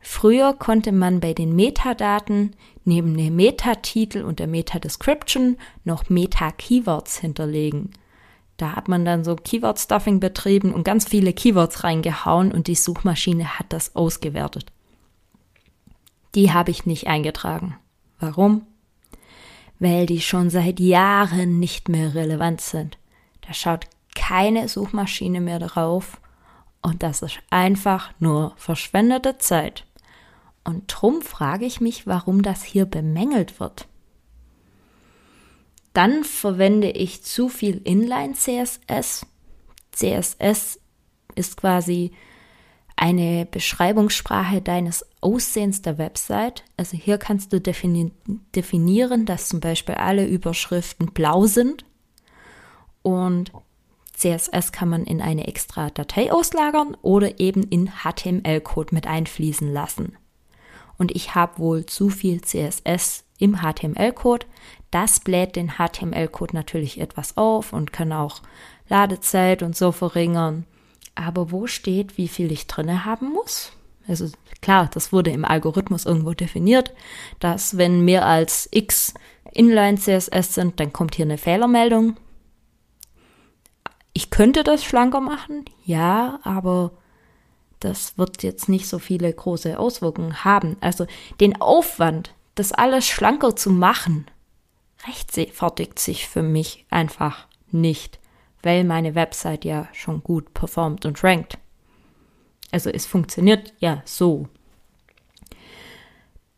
Früher 0.00 0.54
konnte 0.54 0.90
man 0.90 1.20
bei 1.20 1.32
den 1.32 1.54
Metadaten 1.54 2.56
neben 2.84 3.16
dem 3.16 3.36
Metatitel 3.36 4.24
und 4.24 4.40
der 4.40 4.48
Meta-Description 4.48 5.56
noch 5.84 6.08
Meta-Keywords 6.08 7.18
hinterlegen. 7.18 7.90
Da 8.56 8.74
hat 8.74 8.88
man 8.88 9.04
dann 9.04 9.24
so 9.24 9.36
Keyword-Stuffing 9.36 10.20
betrieben 10.20 10.72
und 10.72 10.84
ganz 10.84 11.06
viele 11.06 11.32
Keywords 11.32 11.84
reingehauen 11.84 12.52
und 12.52 12.66
die 12.66 12.74
Suchmaschine 12.74 13.58
hat 13.58 13.66
das 13.68 13.94
ausgewertet. 13.94 14.66
Die 16.34 16.52
habe 16.52 16.70
ich 16.70 16.86
nicht 16.86 17.06
eingetragen. 17.06 17.76
Warum? 18.18 18.66
Weil 19.82 20.06
die 20.06 20.20
schon 20.20 20.48
seit 20.48 20.78
Jahren 20.78 21.58
nicht 21.58 21.88
mehr 21.88 22.14
relevant 22.14 22.60
sind. 22.60 22.98
Da 23.40 23.52
schaut 23.52 23.88
keine 24.14 24.68
Suchmaschine 24.68 25.40
mehr 25.40 25.58
drauf 25.58 26.20
und 26.82 27.02
das 27.02 27.20
ist 27.20 27.40
einfach 27.50 28.12
nur 28.20 28.52
verschwendete 28.56 29.38
Zeit. 29.38 29.84
Und 30.62 30.84
drum 30.86 31.20
frage 31.20 31.64
ich 31.64 31.80
mich, 31.80 32.06
warum 32.06 32.42
das 32.42 32.62
hier 32.62 32.86
bemängelt 32.86 33.58
wird. 33.58 33.88
Dann 35.94 36.22
verwende 36.22 36.90
ich 36.90 37.24
zu 37.24 37.48
viel 37.48 37.80
Inline 37.82 38.34
CSS. 38.34 39.26
CSS 39.90 40.78
ist 41.34 41.56
quasi 41.56 42.12
eine 42.96 43.46
Beschreibungssprache 43.46 44.60
deines 44.60 45.06
Aussehens 45.20 45.82
der 45.82 45.98
Website. 45.98 46.64
Also 46.76 46.96
hier 46.96 47.18
kannst 47.18 47.52
du 47.52 47.60
defini 47.60 48.12
definieren, 48.54 49.26
dass 49.26 49.48
zum 49.48 49.60
Beispiel 49.60 49.94
alle 49.96 50.26
Überschriften 50.26 51.06
blau 51.12 51.46
sind. 51.46 51.84
Und 53.02 53.52
CSS 54.14 54.72
kann 54.72 54.88
man 54.88 55.04
in 55.04 55.20
eine 55.20 55.48
extra 55.48 55.90
Datei 55.90 56.30
auslagern 56.30 56.96
oder 57.02 57.40
eben 57.40 57.64
in 57.64 57.90
HTML-Code 58.04 58.94
mit 58.94 59.06
einfließen 59.06 59.72
lassen. 59.72 60.16
Und 60.98 61.10
ich 61.16 61.34
habe 61.34 61.58
wohl 61.58 61.86
zu 61.86 62.10
viel 62.10 62.40
CSS 62.42 63.24
im 63.38 63.56
HTML-Code. 63.56 64.46
Das 64.92 65.18
bläht 65.20 65.56
den 65.56 65.72
HTML-Code 65.72 66.54
natürlich 66.54 67.00
etwas 67.00 67.36
auf 67.36 67.72
und 67.72 67.92
kann 67.92 68.12
auch 68.12 68.42
Ladezeit 68.88 69.62
und 69.62 69.74
so 69.74 69.90
verringern. 69.90 70.66
Aber 71.14 71.50
wo 71.50 71.66
steht, 71.66 72.16
wie 72.16 72.28
viel 72.28 72.50
ich 72.52 72.66
drinne 72.66 73.04
haben 73.04 73.30
muss? 73.32 73.72
Also 74.08 74.28
klar, 74.60 74.88
das 74.92 75.12
wurde 75.12 75.30
im 75.30 75.44
Algorithmus 75.44 76.06
irgendwo 76.06 76.32
definiert, 76.32 76.92
dass 77.38 77.76
wenn 77.76 78.04
mehr 78.04 78.26
als 78.26 78.68
x 78.72 79.14
Inline 79.52 79.98
CSS 79.98 80.54
sind, 80.54 80.80
dann 80.80 80.92
kommt 80.92 81.14
hier 81.14 81.26
eine 81.26 81.38
Fehlermeldung. 81.38 82.16
Ich 84.14 84.30
könnte 84.30 84.64
das 84.64 84.84
schlanker 84.84 85.20
machen, 85.20 85.64
ja, 85.84 86.40
aber 86.42 86.92
das 87.80 88.16
wird 88.18 88.42
jetzt 88.42 88.68
nicht 88.68 88.88
so 88.88 88.98
viele 88.98 89.32
große 89.32 89.78
Auswirkungen 89.78 90.44
haben. 90.44 90.76
Also 90.80 91.06
den 91.40 91.60
Aufwand, 91.60 92.34
das 92.54 92.72
alles 92.72 93.06
schlanker 93.06 93.56
zu 93.56 93.70
machen, 93.70 94.26
rechtfertigt 95.06 95.98
sich 95.98 96.28
für 96.28 96.42
mich 96.42 96.86
einfach 96.90 97.46
nicht, 97.70 98.18
weil 98.62 98.84
meine 98.84 99.14
Website 99.14 99.64
ja 99.64 99.88
schon 99.92 100.22
gut 100.22 100.54
performt 100.54 101.04
und 101.06 101.22
rankt. 101.22 101.58
Also 102.70 102.90
es 102.90 103.06
funktioniert 103.06 103.74
ja 103.78 104.02
so. 104.04 104.48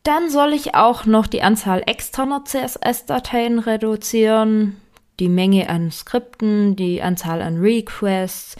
Dann 0.03 0.31
soll 0.31 0.53
ich 0.53 0.75
auch 0.75 1.07
noch 1.07 1.27
die 1.27 1.43
Anzahl 1.43 1.83
externer 1.87 2.45
CSS-Dateien 2.45 3.59
reduzieren, 3.59 4.81
die 5.19 5.29
Menge 5.29 5.69
an 5.69 5.91
Skripten, 5.91 6.77
die 6.77 7.03
Anzahl 7.03 7.41
an 7.41 7.59
Requests. 7.59 8.57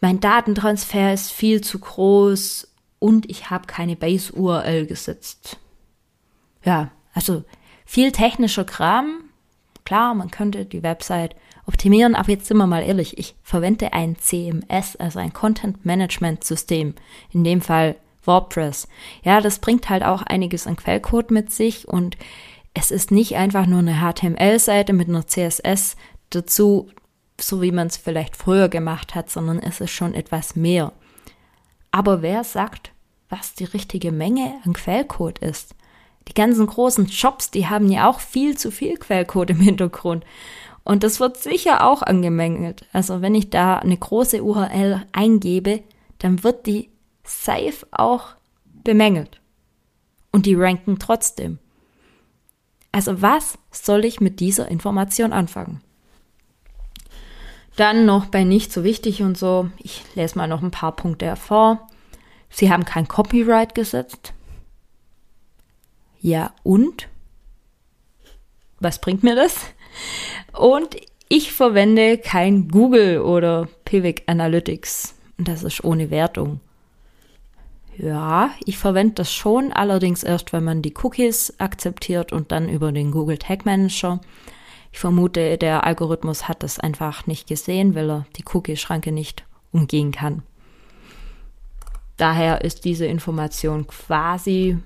Mein 0.00 0.20
Datentransfer 0.20 1.12
ist 1.12 1.32
viel 1.32 1.60
zu 1.60 1.78
groß 1.78 2.72
und 2.98 3.28
ich 3.28 3.50
habe 3.50 3.66
keine 3.66 3.96
Base-URL 3.96 4.86
gesetzt 4.86 5.58
ja, 6.64 6.90
also 7.12 7.44
viel 7.84 8.12
technischer 8.12 8.64
Kram. 8.64 9.24
Klar, 9.84 10.14
man 10.14 10.30
könnte 10.30 10.64
die 10.66 10.82
Website 10.82 11.34
optimieren, 11.70 12.16
aber 12.16 12.30
jetzt 12.30 12.46
sind 12.46 12.56
wir 12.56 12.66
mal 12.66 12.82
ehrlich, 12.82 13.16
ich 13.16 13.36
verwende 13.42 13.92
ein 13.92 14.16
CMS, 14.16 14.96
also 14.96 15.20
ein 15.20 15.32
Content 15.32 15.86
Management 15.86 16.42
System, 16.42 16.94
in 17.32 17.44
dem 17.44 17.60
Fall 17.60 17.94
WordPress. 18.24 18.88
Ja, 19.22 19.40
das 19.40 19.60
bringt 19.60 19.88
halt 19.88 20.02
auch 20.02 20.22
einiges 20.22 20.66
an 20.66 20.74
Quellcode 20.74 21.30
mit 21.30 21.52
sich 21.52 21.86
und 21.86 22.16
es 22.74 22.90
ist 22.90 23.12
nicht 23.12 23.36
einfach 23.36 23.66
nur 23.66 23.78
eine 23.78 24.00
HTML-Seite 24.00 24.92
mit 24.92 25.08
einer 25.08 25.26
CSS 25.26 25.96
dazu, 26.30 26.88
so 27.40 27.62
wie 27.62 27.72
man 27.72 27.86
es 27.86 27.96
vielleicht 27.96 28.36
früher 28.36 28.68
gemacht 28.68 29.14
hat, 29.14 29.30
sondern 29.30 29.60
es 29.60 29.80
ist 29.80 29.92
schon 29.92 30.14
etwas 30.14 30.56
mehr. 30.56 30.92
Aber 31.92 32.20
wer 32.20 32.42
sagt, 32.42 32.90
was 33.28 33.54
die 33.54 33.64
richtige 33.64 34.10
Menge 34.10 34.54
an 34.64 34.72
Quellcode 34.72 35.38
ist? 35.38 35.76
Die 36.28 36.34
ganzen 36.34 36.66
großen 36.66 37.08
Shops, 37.08 37.50
die 37.50 37.68
haben 37.68 37.90
ja 37.90 38.08
auch 38.08 38.20
viel 38.20 38.56
zu 38.56 38.70
viel 38.70 38.96
Quellcode 38.96 39.50
im 39.50 39.60
Hintergrund. 39.60 40.24
Und 40.84 41.04
das 41.04 41.20
wird 41.20 41.36
sicher 41.36 41.86
auch 41.86 42.02
angemängelt. 42.02 42.86
Also 42.92 43.22
wenn 43.22 43.34
ich 43.34 43.50
da 43.50 43.76
eine 43.76 43.96
große 43.96 44.42
URL 44.42 45.04
eingebe, 45.12 45.82
dann 46.18 46.42
wird 46.42 46.66
die 46.66 46.90
safe 47.24 47.86
auch 47.90 48.34
bemängelt. 48.64 49.40
Und 50.32 50.46
die 50.46 50.54
ranken 50.54 50.98
trotzdem. 50.98 51.58
Also 52.92 53.22
was 53.22 53.58
soll 53.70 54.04
ich 54.04 54.20
mit 54.20 54.40
dieser 54.40 54.68
Information 54.68 55.32
anfangen? 55.32 55.80
Dann 57.76 58.04
noch 58.04 58.26
bei 58.26 58.44
nicht 58.44 58.72
so 58.72 58.84
wichtig 58.84 59.22
und 59.22 59.38
so, 59.38 59.70
ich 59.78 60.02
lese 60.14 60.36
mal 60.36 60.48
noch 60.48 60.62
ein 60.62 60.72
paar 60.72 60.92
Punkte 60.92 61.26
hervor. 61.26 61.88
Sie 62.50 62.70
haben 62.70 62.84
kein 62.84 63.06
Copyright 63.06 63.74
gesetzt. 63.74 64.32
Ja, 66.20 66.52
und? 66.62 67.08
Was 68.80 69.00
bringt 69.00 69.22
mir 69.22 69.36
das? 69.36 69.66
Und 70.52 70.96
ich 71.28 71.52
verwende 71.52 72.18
kein 72.18 72.68
Google 72.68 73.20
oder 73.20 73.68
Pivot 73.84 74.22
Analytics. 74.26 75.14
Und 75.38 75.48
das 75.48 75.62
ist 75.62 75.84
ohne 75.84 76.10
Wertung. 76.10 76.60
Ja, 77.96 78.50
ich 78.64 78.78
verwende 78.78 79.14
das 79.14 79.32
schon, 79.32 79.72
allerdings 79.72 80.22
erst, 80.22 80.52
wenn 80.52 80.64
man 80.64 80.82
die 80.82 80.94
Cookies 81.02 81.54
akzeptiert 81.58 82.32
und 82.32 82.50
dann 82.50 82.68
über 82.68 82.92
den 82.92 83.10
Google 83.10 83.38
Tag 83.38 83.66
Manager. 83.66 84.20
Ich 84.92 84.98
vermute, 84.98 85.58
der 85.58 85.84
Algorithmus 85.84 86.48
hat 86.48 86.62
das 86.62 86.78
einfach 86.80 87.26
nicht 87.26 87.46
gesehen, 87.46 87.94
weil 87.94 88.10
er 88.10 88.26
die 88.36 88.44
Cookie-Schranke 88.52 89.12
nicht 89.12 89.44
umgehen 89.70 90.12
kann. 90.12 90.42
Daher 92.16 92.62
ist 92.62 92.84
diese 92.84 93.06
Information 93.06 93.86
quasi 93.86 94.78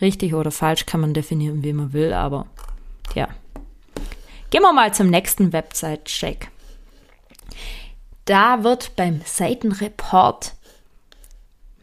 Richtig 0.00 0.34
oder 0.34 0.50
falsch 0.50 0.86
kann 0.86 1.00
man 1.00 1.14
definieren, 1.14 1.62
wie 1.62 1.72
man 1.72 1.92
will, 1.92 2.12
aber 2.12 2.46
ja. 3.14 3.28
Gehen 4.50 4.62
wir 4.62 4.72
mal 4.72 4.92
zum 4.92 5.08
nächsten 5.08 5.52
Website-Check. 5.52 6.48
Da 8.24 8.64
wird 8.64 8.96
beim 8.96 9.20
Seitenreport 9.24 10.54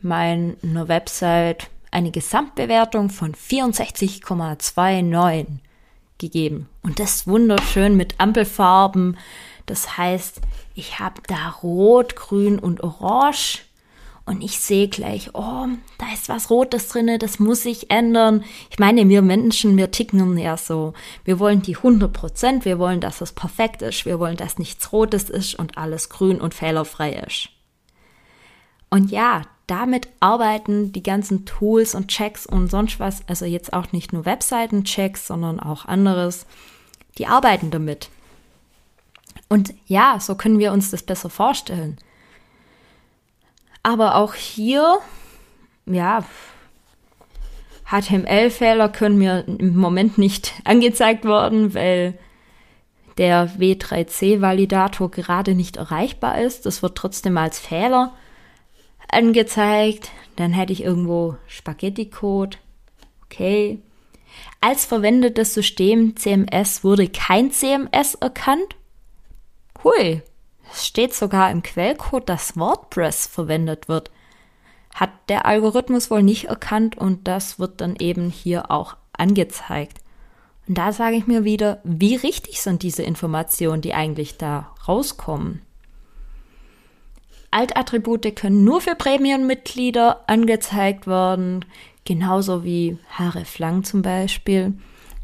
meiner 0.01 0.87
Website 0.87 1.69
eine 1.91 2.11
Gesamtbewertung 2.11 3.09
von 3.09 3.33
64,29 3.33 5.45
gegeben. 6.17 6.67
Und 6.83 6.99
das 6.99 7.25
wunderschön 7.25 7.95
mit 7.95 8.19
Ampelfarben. 8.19 9.17
Das 9.65 9.97
heißt, 9.97 10.41
ich 10.75 10.99
habe 10.99 11.21
da 11.27 11.51
Rot, 11.63 12.17
Grün 12.17 12.59
und 12.59 12.83
Orange 12.83 13.59
und 14.27 14.43
ich 14.43 14.59
sehe 14.59 14.89
gleich, 14.89 15.29
oh, 15.35 15.67
da 15.97 16.13
ist 16.13 16.27
was 16.27 16.49
Rotes 16.49 16.89
drinne, 16.89 17.17
das 17.17 17.39
muss 17.39 17.63
sich 17.63 17.89
ändern. 17.89 18.43
Ich 18.69 18.77
meine, 18.77 19.07
wir 19.07 19.21
Menschen, 19.21 19.77
wir 19.77 19.89
ticken 19.89 20.37
ja 20.37 20.57
so. 20.57 20.93
Wir 21.23 21.39
wollen 21.39 21.61
die 21.61 21.77
100 21.77 22.11
Prozent, 22.11 22.65
wir 22.65 22.77
wollen, 22.77 22.99
dass 22.99 23.21
es 23.21 23.31
perfekt 23.31 23.81
ist, 23.81 24.05
wir 24.05 24.19
wollen, 24.19 24.35
dass 24.35 24.59
nichts 24.59 24.91
Rotes 24.91 25.29
ist 25.29 25.55
und 25.55 25.77
alles 25.77 26.09
grün 26.09 26.41
und 26.41 26.53
fehlerfrei 26.53 27.13
ist. 27.13 27.47
Und 28.89 29.11
ja, 29.11 29.43
damit 29.65 30.09
arbeiten 30.19 30.91
die 30.91 31.03
ganzen 31.03 31.45
Tools 31.45 31.95
und 31.95 32.09
Checks 32.09 32.45
und 32.45 32.69
sonst 32.69 32.99
was, 32.99 33.25
also 33.29 33.45
jetzt 33.45 33.71
auch 33.71 33.93
nicht 33.93 34.11
nur 34.11 34.25
Webseiten-Checks, 34.25 35.25
sondern 35.25 35.61
auch 35.61 35.85
anderes, 35.85 36.45
die 37.17 37.27
arbeiten 37.27 37.71
damit. 37.71 38.09
Und 39.47 39.73
ja, 39.85 40.19
so 40.19 40.35
können 40.35 40.59
wir 40.59 40.73
uns 40.73 40.91
das 40.91 41.03
besser 41.03 41.29
vorstellen. 41.29 41.97
Aber 43.87 44.15
auch 44.15 44.33
hier, 44.33 44.97
ja, 45.85 46.25
HTML-Fehler 47.89 48.89
können 48.89 49.17
mir 49.17 49.45
im 49.47 49.77
Moment 49.77 50.17
nicht 50.17 50.55
angezeigt 50.65 51.23
werden, 51.23 51.73
weil 51.73 52.19
der 53.17 53.49
W3C-Validator 53.57 55.09
gerade 55.09 55.55
nicht 55.55 55.77
erreichbar 55.77 56.41
ist. 56.41 56.65
Das 56.65 56.83
wird 56.83 56.97
trotzdem 56.97 57.37
als 57.37 57.59
Fehler 57.59 58.13
angezeigt. 59.07 60.11
Dann 60.35 60.51
hätte 60.51 60.73
ich 60.73 60.83
irgendwo 60.83 61.37
Spaghetti-Code. 61.47 62.57
Okay. 63.23 63.79
Als 64.59 64.83
verwendetes 64.83 65.53
System 65.53 66.17
CMS 66.17 66.83
wurde 66.83 67.07
kein 67.07 67.51
CMS 67.51 68.15
erkannt. 68.15 68.75
Hui, 69.81 70.23
es 70.71 70.85
steht 70.85 71.13
sogar 71.13 71.51
im 71.51 71.63
Quellcode, 71.63 72.27
dass 72.27 72.57
WordPress 72.57 73.27
verwendet 73.27 73.87
wird. 73.87 74.11
Hat 74.95 75.11
der 75.29 75.45
Algorithmus 75.45 76.09
wohl 76.09 76.23
nicht 76.23 76.45
erkannt 76.45 76.97
und 76.97 77.27
das 77.27 77.59
wird 77.59 77.81
dann 77.81 77.95
eben 77.97 78.29
hier 78.29 78.71
auch 78.71 78.97
angezeigt. 79.13 79.99
Und 80.67 80.77
da 80.77 80.91
sage 80.91 81.15
ich 81.15 81.27
mir 81.27 81.43
wieder, 81.43 81.79
wie 81.83 82.15
richtig 82.15 82.61
sind 82.61 82.83
diese 82.83 83.03
Informationen, 83.03 83.81
die 83.81 83.93
eigentlich 83.93 84.37
da 84.37 84.73
rauskommen? 84.87 85.61
Altattribute 87.51 88.35
können 88.35 88.63
nur 88.63 88.81
für 88.81 88.95
Premium-Mitglieder 88.95 90.25
angezeigt 90.27 91.07
werden, 91.07 91.63
genauso 92.03 92.63
wie 92.63 92.97
hreflang 93.17 93.83
zum 93.83 94.01
Beispiel. 94.01 94.73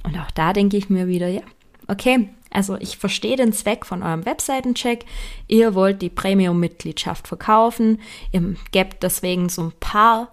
Und 0.03 0.17
auch 0.17 0.31
da 0.31 0.53
denke 0.53 0.77
ich 0.77 0.89
mir 0.89 1.07
wieder, 1.07 1.27
ja, 1.27 1.41
okay, 1.87 2.29
also 2.53 2.75
ich 2.79 2.97
verstehe 2.97 3.35
den 3.35 3.53
Zweck 3.53 3.85
von 3.85 4.03
eurem 4.03 4.25
Webseitencheck. 4.25 5.05
Ihr 5.47 5.75
wollt 5.75 6.01
die 6.01 6.09
Premium-Mitgliedschaft 6.09 7.27
verkaufen. 7.27 7.99
Ihr 8.31 8.55
gebt 8.71 9.03
deswegen 9.03 9.49
so 9.49 9.63
ein 9.63 9.73
paar 9.79 10.31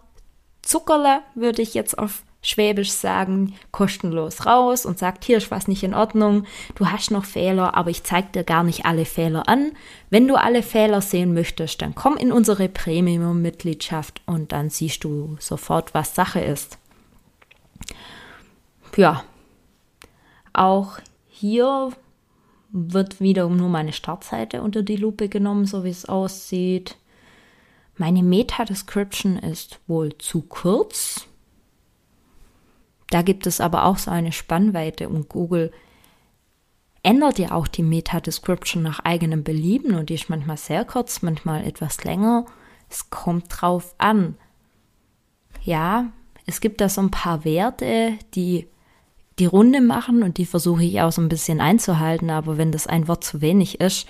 Zuckerle, 0.62 1.20
würde 1.34 1.62
ich 1.62 1.74
jetzt 1.74 1.98
auf 1.98 2.22
Schwäbisch 2.42 2.92
sagen, 2.92 3.54
kostenlos 3.70 4.46
raus 4.46 4.86
und 4.86 4.98
sagt, 4.98 5.24
hier 5.24 5.36
ist 5.36 5.50
was 5.50 5.68
nicht 5.68 5.82
in 5.82 5.92
Ordnung, 5.92 6.46
du 6.74 6.86
hast 6.86 7.10
noch 7.10 7.26
Fehler, 7.26 7.74
aber 7.76 7.90
ich 7.90 8.02
zeige 8.04 8.28
dir 8.28 8.44
gar 8.44 8.62
nicht 8.64 8.86
alle 8.86 9.04
Fehler 9.04 9.46
an. 9.46 9.72
Wenn 10.08 10.26
du 10.26 10.36
alle 10.36 10.62
Fehler 10.62 11.02
sehen 11.02 11.34
möchtest, 11.34 11.82
dann 11.82 11.94
komm 11.94 12.16
in 12.16 12.32
unsere 12.32 12.70
Premium-Mitgliedschaft 12.70 14.22
und 14.24 14.52
dann 14.52 14.70
siehst 14.70 15.04
du 15.04 15.36
sofort, 15.38 15.92
was 15.92 16.14
Sache 16.14 16.40
ist. 16.40 16.78
Ja, 18.96 19.22
auch 20.54 20.98
hier 21.28 21.92
wird 22.72 23.20
wieder 23.20 23.48
nur 23.48 23.68
meine 23.68 23.92
Startseite 23.92 24.62
unter 24.62 24.82
die 24.82 24.96
Lupe 24.96 25.28
genommen, 25.28 25.66
so 25.66 25.84
wie 25.84 25.90
es 25.90 26.06
aussieht. 26.06 26.96
Meine 27.96 28.22
Meta-Description 28.22 29.36
ist 29.36 29.80
wohl 29.86 30.16
zu 30.18 30.42
kurz. 30.42 31.26
Da 33.08 33.22
gibt 33.22 33.46
es 33.46 33.60
aber 33.60 33.84
auch 33.84 33.98
so 33.98 34.10
eine 34.10 34.32
Spannweite 34.32 35.08
und 35.08 35.28
Google 35.28 35.72
ändert 37.02 37.38
ja 37.38 37.52
auch 37.52 37.66
die 37.66 37.82
Meta-Description 37.82 38.82
nach 38.82 39.00
eigenem 39.00 39.42
Belieben 39.42 39.94
und 39.94 40.10
die 40.10 40.14
ist 40.14 40.30
manchmal 40.30 40.56
sehr 40.56 40.84
kurz, 40.84 41.22
manchmal 41.22 41.66
etwas 41.66 42.04
länger. 42.04 42.46
Es 42.88 43.10
kommt 43.10 43.46
drauf 43.48 43.94
an. 43.98 44.36
Ja, 45.62 46.12
es 46.46 46.60
gibt 46.60 46.80
da 46.80 46.88
so 46.88 47.00
ein 47.00 47.10
paar 47.10 47.44
Werte, 47.44 48.14
die 48.34 48.68
die 49.40 49.46
Runde 49.46 49.80
machen 49.80 50.22
und 50.22 50.38
die 50.38 50.46
versuche 50.46 50.84
ich 50.84 51.00
auch 51.00 51.10
so 51.10 51.20
ein 51.22 51.28
bisschen 51.28 51.60
einzuhalten, 51.60 52.30
aber 52.30 52.58
wenn 52.58 52.72
das 52.72 52.86
ein 52.86 53.08
Wort 53.08 53.24
zu 53.24 53.40
wenig 53.40 53.80
ist, 53.80 54.06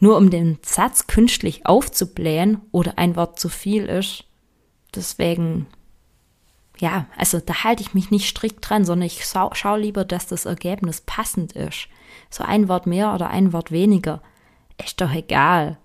nur 0.00 0.16
um 0.16 0.30
den 0.30 0.58
Satz 0.62 1.06
künstlich 1.06 1.66
aufzublähen 1.66 2.60
oder 2.72 2.98
ein 2.98 3.14
Wort 3.14 3.38
zu 3.38 3.48
viel 3.48 3.84
ist, 3.84 4.24
deswegen, 4.94 5.66
ja, 6.78 7.06
also 7.16 7.38
da 7.38 7.62
halte 7.62 7.82
ich 7.82 7.94
mich 7.94 8.10
nicht 8.10 8.26
strikt 8.26 8.68
dran, 8.68 8.84
sondern 8.84 9.06
ich 9.06 9.24
schaue 9.24 9.54
schau 9.54 9.76
lieber, 9.76 10.04
dass 10.04 10.26
das 10.26 10.46
Ergebnis 10.46 11.02
passend 11.02 11.52
ist. 11.52 11.88
So 12.30 12.42
ein 12.42 12.68
Wort 12.68 12.86
mehr 12.86 13.14
oder 13.14 13.30
ein 13.30 13.52
Wort 13.52 13.70
weniger, 13.70 14.22
ist 14.82 15.00
doch 15.00 15.12
egal. 15.12 15.78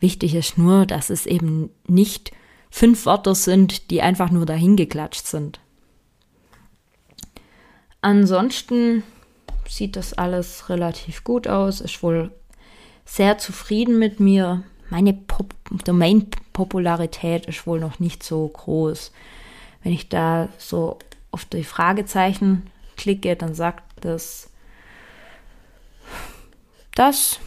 Wichtig 0.00 0.34
ist 0.34 0.58
nur, 0.58 0.86
dass 0.86 1.10
es 1.10 1.26
eben 1.26 1.70
nicht 1.86 2.32
fünf 2.70 3.06
Wörter 3.06 3.34
sind, 3.34 3.90
die 3.90 4.02
einfach 4.02 4.30
nur 4.30 4.46
dahin 4.46 4.74
geklatscht 4.76 5.26
sind. 5.26 5.60
Ansonsten 8.02 9.04
sieht 9.68 9.96
das 9.96 10.12
alles 10.12 10.68
relativ 10.68 11.24
gut 11.24 11.48
aus. 11.48 11.80
Ist 11.80 12.02
wohl 12.02 12.30
sehr 13.04 13.38
zufrieden 13.38 13.98
mit 13.98 14.20
mir. 14.20 14.64
Meine 14.90 15.14
Pop 15.14 15.54
Domain-Popularität 15.84 17.46
ist 17.46 17.66
wohl 17.66 17.80
noch 17.80 17.98
nicht 18.00 18.22
so 18.22 18.46
groß. 18.46 19.12
Wenn 19.82 19.92
ich 19.92 20.08
da 20.08 20.48
so 20.58 20.98
auf 21.30 21.44
die 21.46 21.64
Fragezeichen 21.64 22.70
klicke, 22.96 23.36
dann 23.36 23.54
sagt 23.54 23.84
das, 24.04 24.50
dass 26.94 27.40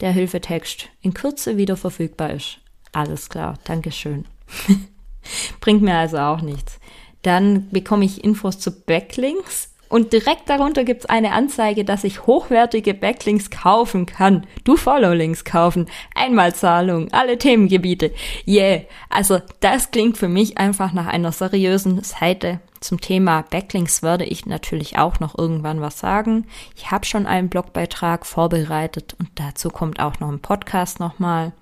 der 0.00 0.12
Hilfetext 0.12 0.88
in 1.00 1.14
Kürze 1.14 1.56
wieder 1.56 1.76
verfügbar 1.76 2.30
ist. 2.30 2.58
Alles 2.92 3.28
klar, 3.28 3.58
Dankeschön. 3.64 4.26
Bringt 5.60 5.82
mir 5.82 5.96
also 5.96 6.18
auch 6.18 6.42
nichts. 6.42 6.78
Dann 7.22 7.70
bekomme 7.70 8.04
ich 8.04 8.22
Infos 8.22 8.58
zu 8.58 8.70
Backlinks 8.70 9.73
und 9.88 10.12
direkt 10.12 10.48
darunter 10.48 10.84
gibt 10.84 11.02
es 11.02 11.06
eine 11.06 11.32
Anzeige, 11.32 11.84
dass 11.84 12.04
ich 12.04 12.26
hochwertige 12.26 12.94
Backlinks 12.94 13.50
kaufen 13.50 14.06
kann. 14.06 14.46
Du 14.64 14.76
Follow-Links 14.76 15.44
kaufen. 15.44 15.86
Einmalzahlung, 16.14 17.12
alle 17.12 17.38
Themengebiete. 17.38 18.12
Yeah. 18.46 18.82
Also 19.10 19.40
das 19.60 19.90
klingt 19.90 20.16
für 20.18 20.28
mich 20.28 20.58
einfach 20.58 20.92
nach 20.92 21.06
einer 21.06 21.32
seriösen 21.32 22.02
Seite. 22.02 22.60
Zum 22.80 23.00
Thema 23.00 23.42
Backlinks 23.42 24.02
werde 24.02 24.24
ich 24.24 24.46
natürlich 24.46 24.98
auch 24.98 25.20
noch 25.20 25.38
irgendwann 25.38 25.80
was 25.80 25.98
sagen. 25.98 26.46
Ich 26.76 26.90
habe 26.90 27.06
schon 27.06 27.26
einen 27.26 27.48
Blogbeitrag 27.48 28.26
vorbereitet 28.26 29.14
und 29.18 29.28
dazu 29.36 29.70
kommt 29.70 30.00
auch 30.00 30.20
noch 30.20 30.28
ein 30.28 30.40
Podcast 30.40 31.00
nochmal. 31.00 31.52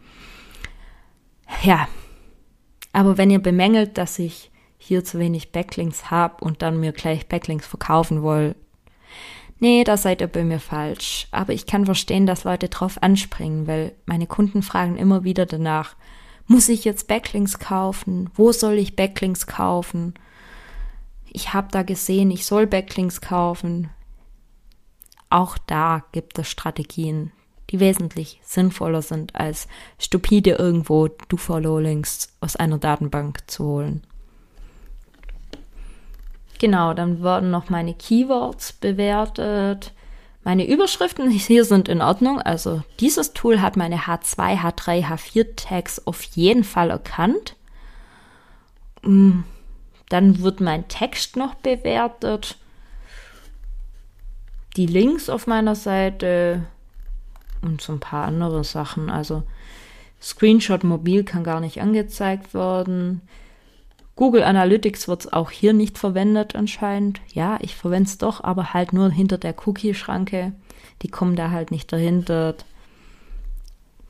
Ja. 1.62 1.88
Aber 2.92 3.18
wenn 3.18 3.30
ihr 3.30 3.40
bemängelt, 3.40 3.98
dass 3.98 4.18
ich 4.18 4.51
hier 4.82 5.04
zu 5.04 5.18
wenig 5.18 5.52
Backlinks 5.52 6.10
habe 6.10 6.44
und 6.44 6.60
dann 6.60 6.80
mir 6.80 6.92
gleich 6.92 7.28
Backlinks 7.28 7.66
verkaufen 7.66 8.22
wollt. 8.22 8.56
Nee, 9.60 9.84
da 9.84 9.96
seid 9.96 10.20
ihr 10.20 10.26
bei 10.26 10.42
mir 10.42 10.58
falsch. 10.58 11.28
Aber 11.30 11.52
ich 11.52 11.66
kann 11.66 11.84
verstehen, 11.84 12.26
dass 12.26 12.42
Leute 12.42 12.68
drauf 12.68 13.00
anspringen, 13.00 13.68
weil 13.68 13.92
meine 14.06 14.26
Kunden 14.26 14.62
fragen 14.62 14.96
immer 14.96 15.22
wieder 15.22 15.46
danach, 15.46 15.94
muss 16.48 16.68
ich 16.68 16.84
jetzt 16.84 17.06
Backlinks 17.06 17.60
kaufen? 17.60 18.28
Wo 18.34 18.50
soll 18.50 18.74
ich 18.74 18.96
Backlinks 18.96 19.46
kaufen? 19.46 20.14
Ich 21.30 21.54
habe 21.54 21.68
da 21.70 21.84
gesehen, 21.84 22.32
ich 22.32 22.44
soll 22.44 22.66
Backlinks 22.66 23.20
kaufen. 23.20 23.88
Auch 25.30 25.56
da 25.58 26.04
gibt 26.10 26.40
es 26.40 26.50
Strategien, 26.50 27.30
die 27.70 27.78
wesentlich 27.78 28.40
sinnvoller 28.42 29.00
sind, 29.00 29.36
als 29.36 29.68
stupide 29.96 30.56
irgendwo 30.56 31.06
Do-Follow-Links 31.06 32.36
aus 32.40 32.56
einer 32.56 32.78
Datenbank 32.78 33.48
zu 33.48 33.64
holen. 33.64 34.02
Genau, 36.62 36.94
dann 36.94 37.22
wurden 37.22 37.50
noch 37.50 37.70
meine 37.70 37.92
Keywords 37.92 38.74
bewertet. 38.74 39.92
Meine 40.44 40.64
Überschriften 40.64 41.28
hier 41.30 41.64
sind 41.64 41.88
in 41.88 42.00
Ordnung. 42.00 42.40
Also 42.40 42.84
dieses 43.00 43.32
Tool 43.32 43.60
hat 43.60 43.76
meine 43.76 44.02
H2, 44.02 44.60
H3, 44.60 45.04
H4 45.08 45.56
Tags 45.56 46.06
auf 46.06 46.22
jeden 46.22 46.62
Fall 46.62 46.90
erkannt. 46.90 47.56
Mm, 49.02 49.40
dann 50.08 50.40
wird 50.40 50.60
mein 50.60 50.86
Text 50.86 51.34
noch 51.34 51.54
bewertet. 51.56 52.56
Die 54.76 54.86
Links 54.86 55.28
auf 55.28 55.48
meiner 55.48 55.74
Seite 55.74 56.62
und 57.60 57.80
so 57.80 57.92
ein 57.92 57.98
paar 57.98 58.24
andere 58.24 58.62
Sachen. 58.62 59.10
Also 59.10 59.42
Screenshot 60.20 60.84
mobil 60.84 61.24
kann 61.24 61.42
gar 61.42 61.58
nicht 61.58 61.80
angezeigt 61.80 62.54
werden. 62.54 63.20
Google 64.14 64.44
Analytics 64.44 65.08
wird 65.08 65.32
auch 65.32 65.50
hier 65.50 65.72
nicht 65.72 65.98
verwendet 65.98 66.54
anscheinend. 66.54 67.20
Ja, 67.32 67.58
ich 67.60 67.74
verwende 67.74 68.08
es 68.08 68.18
doch, 68.18 68.44
aber 68.44 68.74
halt 68.74 68.92
nur 68.92 69.10
hinter 69.10 69.38
der 69.38 69.54
Cookie-Schranke. 69.66 70.52
Die 71.00 71.08
kommen 71.08 71.34
da 71.34 71.50
halt 71.50 71.70
nicht 71.70 71.92
dahinter. 71.92 72.54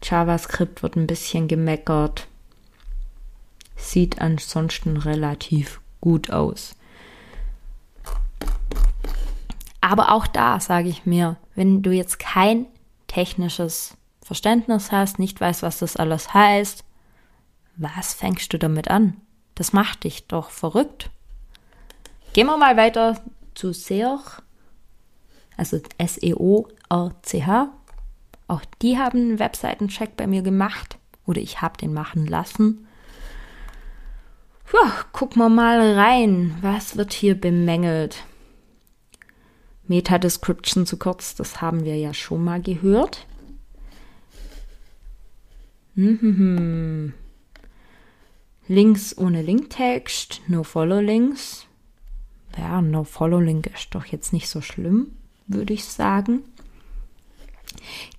JavaScript 0.03 0.83
wird 0.83 0.97
ein 0.97 1.07
bisschen 1.07 1.47
gemeckert. 1.47 2.27
Sieht 3.77 4.21
ansonsten 4.21 4.97
relativ 4.97 5.81
gut 6.01 6.31
aus. 6.31 6.75
Aber 9.81 10.13
auch 10.13 10.27
da 10.27 10.61
sage 10.61 10.89
ich 10.89 11.07
mir, 11.07 11.37
wenn 11.55 11.83
du 11.83 11.91
jetzt 11.91 12.19
kein 12.19 12.67
technisches 13.07 13.97
Verständnis 14.21 14.93
hast, 14.93 15.19
nicht 15.19 15.41
weißt, 15.41 15.63
was 15.63 15.79
das 15.79 15.97
alles 15.97 16.35
heißt, 16.35 16.85
Was 17.77 18.15
fängst 18.15 18.53
du 18.53 18.59
damit 18.59 18.89
an? 18.89 19.17
Das 19.55 19.73
macht 19.73 20.05
dich 20.05 20.27
doch 20.27 20.51
verrückt. 20.51 21.11
Gehen 22.33 22.47
wir 22.47 22.57
mal 22.57 22.77
weiter 22.77 23.21
zu 23.55 23.73
Seoch, 23.73 24.41
also 25.57 25.81
S-E-O-R-C-H. 25.99 27.73
Auch 28.49 28.63
die 28.81 28.99
haben 28.99 29.19
einen 29.19 29.39
Webseitencheck 29.39 30.17
bei 30.17 30.27
mir 30.27 30.43
gemacht 30.43 30.99
oder 31.27 31.41
ich 31.41 31.61
habe 31.61 31.77
den 31.79 31.93
machen 31.93 32.27
lassen. 32.27 32.87
Ja, 34.73 35.05
gucken 35.13 35.43
wir 35.43 35.51
mal 35.51 35.95
rein. 35.95 36.57
Was 36.63 36.97
wird 36.97 37.13
hier 37.13 37.39
bemängelt? 37.39 38.25
Meta-Description 39.87 40.87
zu 40.87 40.97
kurz, 40.97 41.35
das 41.35 41.61
haben 41.61 41.85
wir 41.85 41.97
ja 41.97 42.15
schon 42.15 42.43
mal 42.43 42.63
gehört. 42.63 43.27
Mhm. 45.95 47.13
Links 48.73 49.19
ohne 49.19 49.43
Linktext, 49.43 50.41
No-Follow-Links. 50.49 51.67
Ja, 52.57 52.81
No-Follow-Link 52.81 53.67
ist 53.67 53.95
doch 53.95 54.07
jetzt 54.07 54.33
nicht 54.33 54.49
so 54.49 54.63
schlimm, 54.63 55.13
würde 55.47 55.75
ich 55.75 55.85
sagen. 55.85 56.43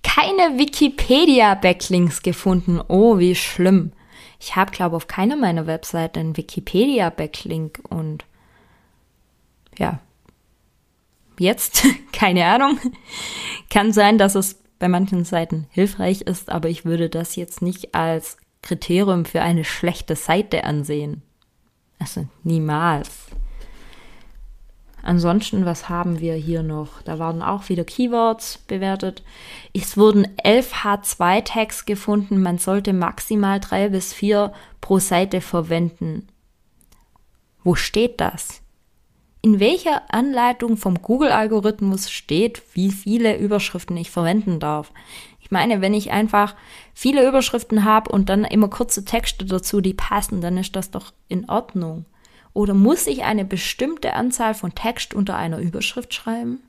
Keine 0.04 0.56
Wikipedia-Backlinks 0.56 2.22
gefunden. 2.22 2.80
Oh, 2.86 3.18
wie 3.18 3.34
schlimm. 3.34 3.90
Ich 4.38 4.54
habe, 4.54 4.70
glaube 4.70 4.94
ich, 4.94 5.02
auf 5.02 5.08
keiner 5.08 5.34
meiner 5.34 5.66
Webseiten 5.66 6.20
einen 6.20 6.36
Wikipedia-Backlink 6.36 7.80
und 7.88 8.24
ja, 9.76 9.98
jetzt, 11.36 11.84
keine 12.12 12.44
Ahnung. 12.46 12.78
Kann 13.70 13.92
sein, 13.92 14.18
dass 14.18 14.36
es 14.36 14.60
bei 14.78 14.86
manchen 14.86 15.24
Seiten 15.24 15.66
hilfreich 15.70 16.20
ist, 16.20 16.48
aber 16.48 16.68
ich 16.68 16.84
würde 16.84 17.08
das 17.08 17.34
jetzt 17.34 17.60
nicht 17.60 17.96
als 17.96 18.36
Kriterium 18.64 19.26
für 19.26 19.42
eine 19.42 19.64
schlechte 19.64 20.16
Seite 20.16 20.64
ansehen. 20.64 21.22
Also 21.98 22.26
niemals. 22.42 23.10
Ansonsten, 25.02 25.66
was 25.66 25.90
haben 25.90 26.20
wir 26.20 26.34
hier 26.34 26.62
noch? 26.62 27.02
Da 27.02 27.18
waren 27.18 27.42
auch 27.42 27.68
wieder 27.68 27.84
Keywords 27.84 28.58
bewertet. 28.66 29.22
Es 29.74 29.98
wurden 29.98 30.26
11 30.42 30.72
H2-Tags 30.82 31.84
gefunden. 31.84 32.40
Man 32.40 32.56
sollte 32.56 32.94
maximal 32.94 33.60
drei 33.60 33.90
bis 33.90 34.14
vier 34.14 34.54
pro 34.80 34.98
Seite 34.98 35.42
verwenden. 35.42 36.26
Wo 37.62 37.74
steht 37.74 38.18
das? 38.20 38.62
In 39.42 39.60
welcher 39.60 40.02
Anleitung 40.10 40.78
vom 40.78 41.02
Google-Algorithmus 41.02 42.10
steht, 42.10 42.62
wie 42.72 42.90
viele 42.90 43.36
Überschriften 43.36 43.98
ich 43.98 44.10
verwenden 44.10 44.58
darf? 44.58 44.90
Ich 45.44 45.50
meine, 45.50 45.82
wenn 45.82 45.92
ich 45.92 46.10
einfach 46.10 46.56
viele 46.94 47.28
Überschriften 47.28 47.84
habe 47.84 48.10
und 48.10 48.30
dann 48.30 48.44
immer 48.44 48.68
kurze 48.68 49.04
Texte 49.04 49.44
dazu, 49.44 49.82
die 49.82 49.92
passen, 49.92 50.40
dann 50.40 50.56
ist 50.56 50.74
das 50.74 50.90
doch 50.90 51.12
in 51.28 51.48
Ordnung. 51.50 52.06
Oder 52.54 52.72
muss 52.72 53.06
ich 53.06 53.24
eine 53.24 53.44
bestimmte 53.44 54.14
Anzahl 54.14 54.54
von 54.54 54.74
Text 54.74 55.12
unter 55.12 55.36
einer 55.36 55.58
Überschrift 55.58 56.14
schreiben? 56.14 56.60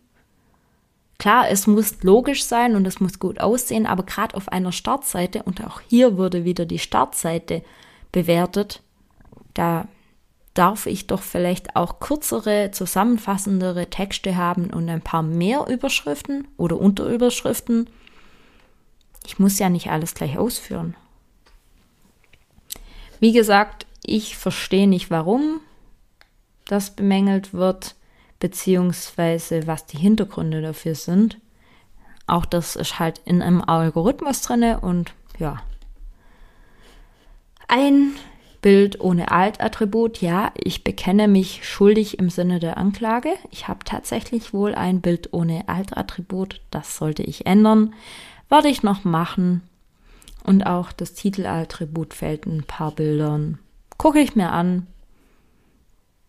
Klar, 1.18 1.50
es 1.50 1.68
muss 1.68 2.04
logisch 2.04 2.44
sein 2.44 2.76
und 2.76 2.86
es 2.86 3.00
muss 3.00 3.18
gut 3.18 3.40
aussehen, 3.40 3.86
aber 3.86 4.04
gerade 4.04 4.36
auf 4.36 4.50
einer 4.50 4.74
Startseite, 4.74 5.44
und 5.44 5.66
auch 5.66 5.80
hier 5.88 6.18
wurde 6.18 6.44
wieder 6.44 6.66
die 6.66 6.80
Startseite 6.80 7.64
bewertet, 8.12 8.82
da 9.54 9.88
darf 10.54 10.86
ich 10.86 11.08
doch 11.08 11.22
vielleicht 11.22 11.78
auch 11.78 12.02
kürzere, 12.02 12.72
zusammenfassendere 12.72 13.90
Texte 13.90 14.36
haben 14.36 14.70
und 14.72 14.90
ein 14.90 15.02
paar 15.02 15.24
mehr 15.24 15.66
Überschriften 15.68 16.48
oder 16.58 16.78
Unterüberschriften. 16.78 17.90
Ich 19.26 19.40
muss 19.40 19.60
ja 19.60 19.70
nicht 19.70 19.90
alles 19.90 20.14
gleich 20.14 20.38
ausführen. 20.38 20.96
Wie 23.20 23.32
gesagt, 23.32 23.86
ich 24.04 24.38
verstehe 24.38 24.88
nicht, 24.88 25.10
warum 25.10 25.62
das 26.66 26.96
bemängelt 26.96 27.54
wird, 27.54 27.96
beziehungsweise 28.40 29.68
was 29.68 29.86
die 29.86 29.98
Hintergründe 29.98 30.62
dafür 30.62 30.96
sind. 30.96 31.40
Auch 32.28 32.46
das 32.46 32.76
ist 32.76 33.00
halt 33.00 33.22
in 33.26 33.42
einem 33.42 33.62
Algorithmus 33.62 34.42
drinne 34.42 34.80
und 34.80 35.14
ja. 35.38 35.62
Ein 37.68 38.14
Bild 38.62 39.00
ohne 39.00 39.32
Alt-Attribut. 39.32 40.22
Ja, 40.22 40.52
ich 40.56 40.84
bekenne 40.84 41.28
mich 41.28 41.68
schuldig 41.68 42.18
im 42.18 42.30
Sinne 42.32 42.60
der 42.60 42.78
Anklage. 42.78 43.30
Ich 43.52 43.68
habe 43.68 43.86
tatsächlich 43.86 44.54
wohl 44.54 44.74
ein 44.74 45.02
Bild 45.02 45.34
ohne 45.34 45.68
Alt-Attribut. 45.68 46.62
Das 46.72 46.98
sollte 46.98 47.22
ich 47.22 47.46
ändern. 47.46 47.94
Werde 48.50 48.70
ich 48.70 48.84
noch 48.84 49.04
machen. 49.04 49.62
Und 50.44 50.66
auch 50.66 50.92
das 50.92 51.14
Titelattribut 51.14 52.14
fällt 52.14 52.46
in 52.46 52.58
ein 52.58 52.64
paar 52.64 52.92
Bildern. 52.92 53.58
Gucke 53.98 54.20
ich 54.20 54.36
mir 54.36 54.52
an, 54.52 54.88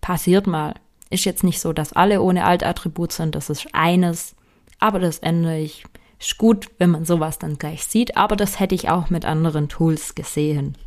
passiert 0.00 0.46
mal. 0.46 0.74
Ist 1.10 1.24
jetzt 1.24 1.44
nicht 1.44 1.60
so, 1.60 1.72
dass 1.72 1.92
alle 1.92 2.22
ohne 2.22 2.44
Altattribut 2.44 3.12
sind, 3.12 3.34
das 3.34 3.50
ist 3.50 3.68
eines, 3.72 4.34
aber 4.78 4.98
das 4.98 5.18
ändere 5.18 5.58
ich. 5.58 5.84
Ist 6.18 6.38
gut, 6.38 6.68
wenn 6.78 6.90
man 6.90 7.04
sowas 7.04 7.38
dann 7.38 7.58
gleich 7.58 7.84
sieht, 7.84 8.16
aber 8.16 8.36
das 8.36 8.58
hätte 8.58 8.74
ich 8.74 8.88
auch 8.88 9.10
mit 9.10 9.24
anderen 9.24 9.68
Tools 9.68 10.14
gesehen. 10.14 10.78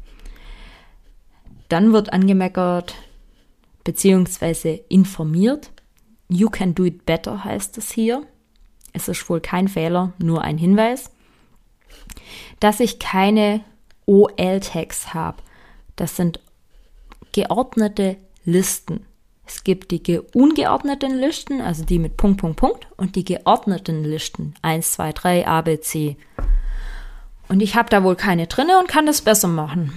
Dann 1.69 1.93
wird 1.93 2.11
angemeckert 2.11 2.95
beziehungsweise 3.83 4.69
informiert. 4.89 5.71
You 6.27 6.49
can 6.49 6.75
do 6.75 6.85
it 6.85 7.05
better 7.05 7.43
heißt 7.43 7.77
es 7.77 7.91
hier. 7.91 8.25
Es 8.93 9.07
ist 9.07 9.29
wohl 9.29 9.39
kein 9.39 9.67
Fehler, 9.67 10.13
nur 10.17 10.41
ein 10.41 10.57
Hinweis. 10.57 11.11
Dass 12.59 12.79
ich 12.79 12.99
keine 12.99 13.61
OL-Tags 14.05 15.13
habe. 15.13 15.37
Das 15.95 16.15
sind 16.15 16.39
geordnete 17.31 18.17
Listen. 18.45 19.05
Es 19.45 19.63
gibt 19.63 19.91
die 19.91 20.19
ungeordneten 20.33 21.17
Listen, 21.17 21.61
also 21.61 21.83
die 21.83 21.99
mit 21.99 22.17
Punkt, 22.17 22.39
Punkt, 22.39 22.57
Punkt, 22.57 22.87
und 22.97 23.15
die 23.15 23.25
geordneten 23.25 24.03
Listen. 24.03 24.53
1, 24.61 24.93
2, 24.93 25.13
3, 25.13 25.47
A, 25.47 25.61
B, 25.61 25.79
C. 25.79 26.17
Und 27.47 27.61
ich 27.61 27.75
habe 27.75 27.89
da 27.89 28.03
wohl 28.03 28.15
keine 28.15 28.45
drinne 28.45 28.79
und 28.79 28.87
kann 28.87 29.07
das 29.07 29.21
besser 29.21 29.47
machen. 29.47 29.93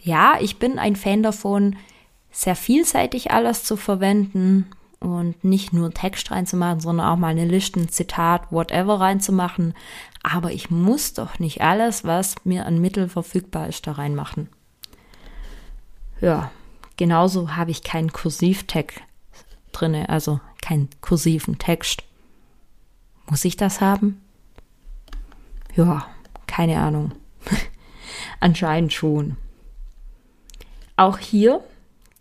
Ja, 0.00 0.36
ich 0.40 0.58
bin 0.58 0.78
ein 0.78 0.96
Fan 0.96 1.22
davon, 1.22 1.76
sehr 2.30 2.56
vielseitig 2.56 3.32
alles 3.32 3.64
zu 3.64 3.76
verwenden 3.76 4.66
und 5.00 5.44
nicht 5.44 5.72
nur 5.72 5.90
Text 5.90 6.30
reinzumachen, 6.30 6.80
sondern 6.80 7.06
auch 7.06 7.16
mal 7.16 7.28
eine 7.28 7.44
Liste, 7.44 7.86
Zitat, 7.88 8.50
whatever 8.50 9.00
reinzumachen. 9.00 9.74
Aber 10.26 10.50
ich 10.50 10.70
muss 10.70 11.14
doch 11.14 11.38
nicht 11.38 11.60
alles, 11.60 12.04
was 12.04 12.34
mir 12.44 12.66
an 12.66 12.80
Mitteln 12.80 13.08
verfügbar 13.08 13.68
ist, 13.68 13.86
da 13.86 13.92
reinmachen. 13.92 14.48
Ja, 16.20 16.50
Genauso 16.96 17.54
habe 17.56 17.70
ich 17.70 17.82
keinen 17.82 18.12
Kursivtag 18.12 19.02
drinne, 19.72 20.08
also 20.08 20.40
keinen 20.62 20.88
kursiven 21.02 21.58
Text. 21.58 22.02
Muss 23.28 23.44
ich 23.44 23.56
das 23.56 23.80
haben? 23.80 24.20
Ja, 25.74 26.06
keine 26.46 26.78
Ahnung. 26.78 27.12
Anscheinend 28.40 28.94
schon. 28.94 29.36
Auch 30.96 31.18
hier 31.18 31.62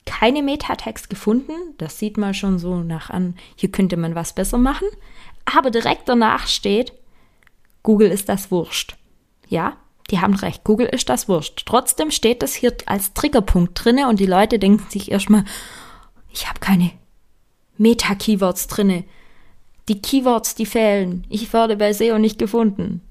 keine 0.06 0.44
Metatext 0.44 1.10
gefunden. 1.10 1.54
Das 1.78 1.98
sieht 1.98 2.18
man 2.18 2.34
schon 2.34 2.60
so 2.60 2.82
nach 2.82 3.10
an. 3.10 3.36
Hier 3.56 3.72
könnte 3.72 3.96
man 3.96 4.14
was 4.14 4.36
besser 4.36 4.58
machen. 4.58 4.88
Aber 5.46 5.72
direkt 5.72 6.10
danach 6.10 6.48
steht, 6.48 6.92
Google 7.86 8.10
ist 8.10 8.28
das 8.28 8.52
Wurscht. 8.52 8.98
Ja, 9.48 9.78
die 10.10 10.20
haben 10.20 10.34
recht, 10.34 10.64
Google 10.64 10.88
ist 10.88 11.08
das 11.08 11.30
wurscht. 11.30 11.64
Trotzdem 11.66 12.12
steht 12.12 12.42
das 12.42 12.54
hier 12.54 12.76
als 12.88 13.14
Triggerpunkt 13.14 13.84
drinne 13.84 14.10
und 14.10 14.20
die 14.20 14.26
Leute 14.26 14.60
denken 14.60 14.90
sich 14.90 15.12
erstmal, 15.12 15.46
ich 16.34 16.50
habe 16.50 16.60
keine 16.60 16.92
Meta-Keywords 17.78 18.68
drinne. 18.68 19.04
Die 19.88 20.02
Keywords, 20.02 20.56
die 20.56 20.66
fehlen. 20.66 21.26
Ich 21.30 21.54
werde 21.54 21.78
bei 21.78 21.94
SEO 21.94 22.18
nicht 22.18 22.40
gefunden. 22.40 23.02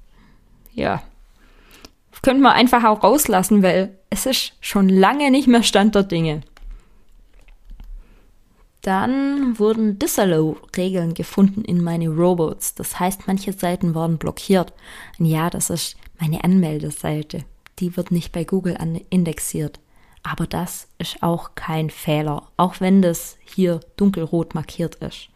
Ja. 0.73 1.01
Könnte 2.21 2.41
man 2.41 2.53
einfach 2.53 2.83
auch 2.83 3.03
rauslassen, 3.03 3.61
weil 3.61 3.97
es 4.09 4.25
ist 4.25 4.53
schon 4.59 4.89
lange 4.89 5.31
nicht 5.31 5.47
mehr 5.47 5.63
Stand 5.63 5.95
der 5.95 6.03
Dinge. 6.03 6.41
Dann 8.85 9.57
wurden 9.57 9.97
Disallow-Regeln 9.97 11.15
gefunden 11.15 11.65
in 11.65 11.83
meine 11.83 12.07
Robots. 12.07 12.75
Das 12.75 12.99
heißt, 12.99 13.25
manche 13.25 13.51
Seiten 13.51 13.95
wurden 13.95 14.19
blockiert. 14.19 14.73
Und 15.17 15.25
ja, 15.25 15.49
das 15.49 15.71
ist 15.71 15.97
meine 16.19 16.43
Anmeldeseite, 16.43 17.45
die 17.79 17.97
wird 17.97 18.11
nicht 18.11 18.31
bei 18.31 18.43
Google 18.43 18.77
indexiert. 19.09 19.79
Aber 20.21 20.45
das 20.45 20.87
ist 20.99 21.23
auch 21.23 21.55
kein 21.55 21.89
Fehler, 21.89 22.43
auch 22.57 22.79
wenn 22.79 23.01
das 23.01 23.37
hier 23.43 23.79
dunkelrot 23.97 24.53
markiert 24.53 24.93
ist. 24.97 25.29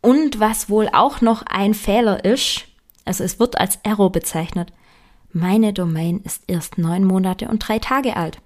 Und 0.00 0.38
was 0.38 0.70
wohl 0.70 0.88
auch 0.92 1.20
noch 1.20 1.42
ein 1.46 1.74
Fehler 1.74 2.24
ist, 2.24 2.66
also 3.04 3.24
es 3.24 3.40
wird 3.40 3.58
als 3.58 3.80
Error 3.82 4.12
bezeichnet, 4.12 4.72
meine 5.32 5.72
Domain 5.72 6.20
ist 6.22 6.44
erst 6.46 6.78
neun 6.78 7.04
Monate 7.04 7.48
und 7.48 7.66
drei 7.66 7.80
Tage 7.80 8.16
alt. 8.16 8.38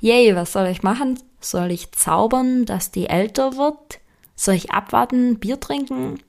Yay, 0.00 0.34
was 0.34 0.54
soll 0.54 0.68
ich 0.68 0.82
machen? 0.82 1.18
Soll 1.40 1.70
ich 1.70 1.92
zaubern, 1.92 2.66
dass 2.66 2.90
die 2.90 3.08
älter 3.08 3.56
wird? 3.56 4.00
Soll 4.36 4.54
ich 4.54 4.70
abwarten, 4.70 5.38
Bier 5.38 5.58
trinken? 5.58 6.20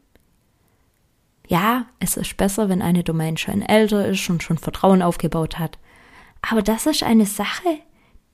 ja, 1.52 1.86
es 2.00 2.15
ist 2.15 2.38
besser, 2.38 2.69
wenn 2.69 2.82
eine 2.82 3.04
Domain 3.04 3.36
schon 3.36 3.62
älter 3.62 4.08
ist 4.08 4.30
und 4.30 4.41
schon 4.41 4.58
Vertrauen 4.58 5.02
aufgebaut 5.02 5.60
hat. 5.60 5.80
Aber 6.50 6.62
das 6.62 6.86
ist 6.86 7.04
eine 7.04 7.26
Sache, 7.26 7.80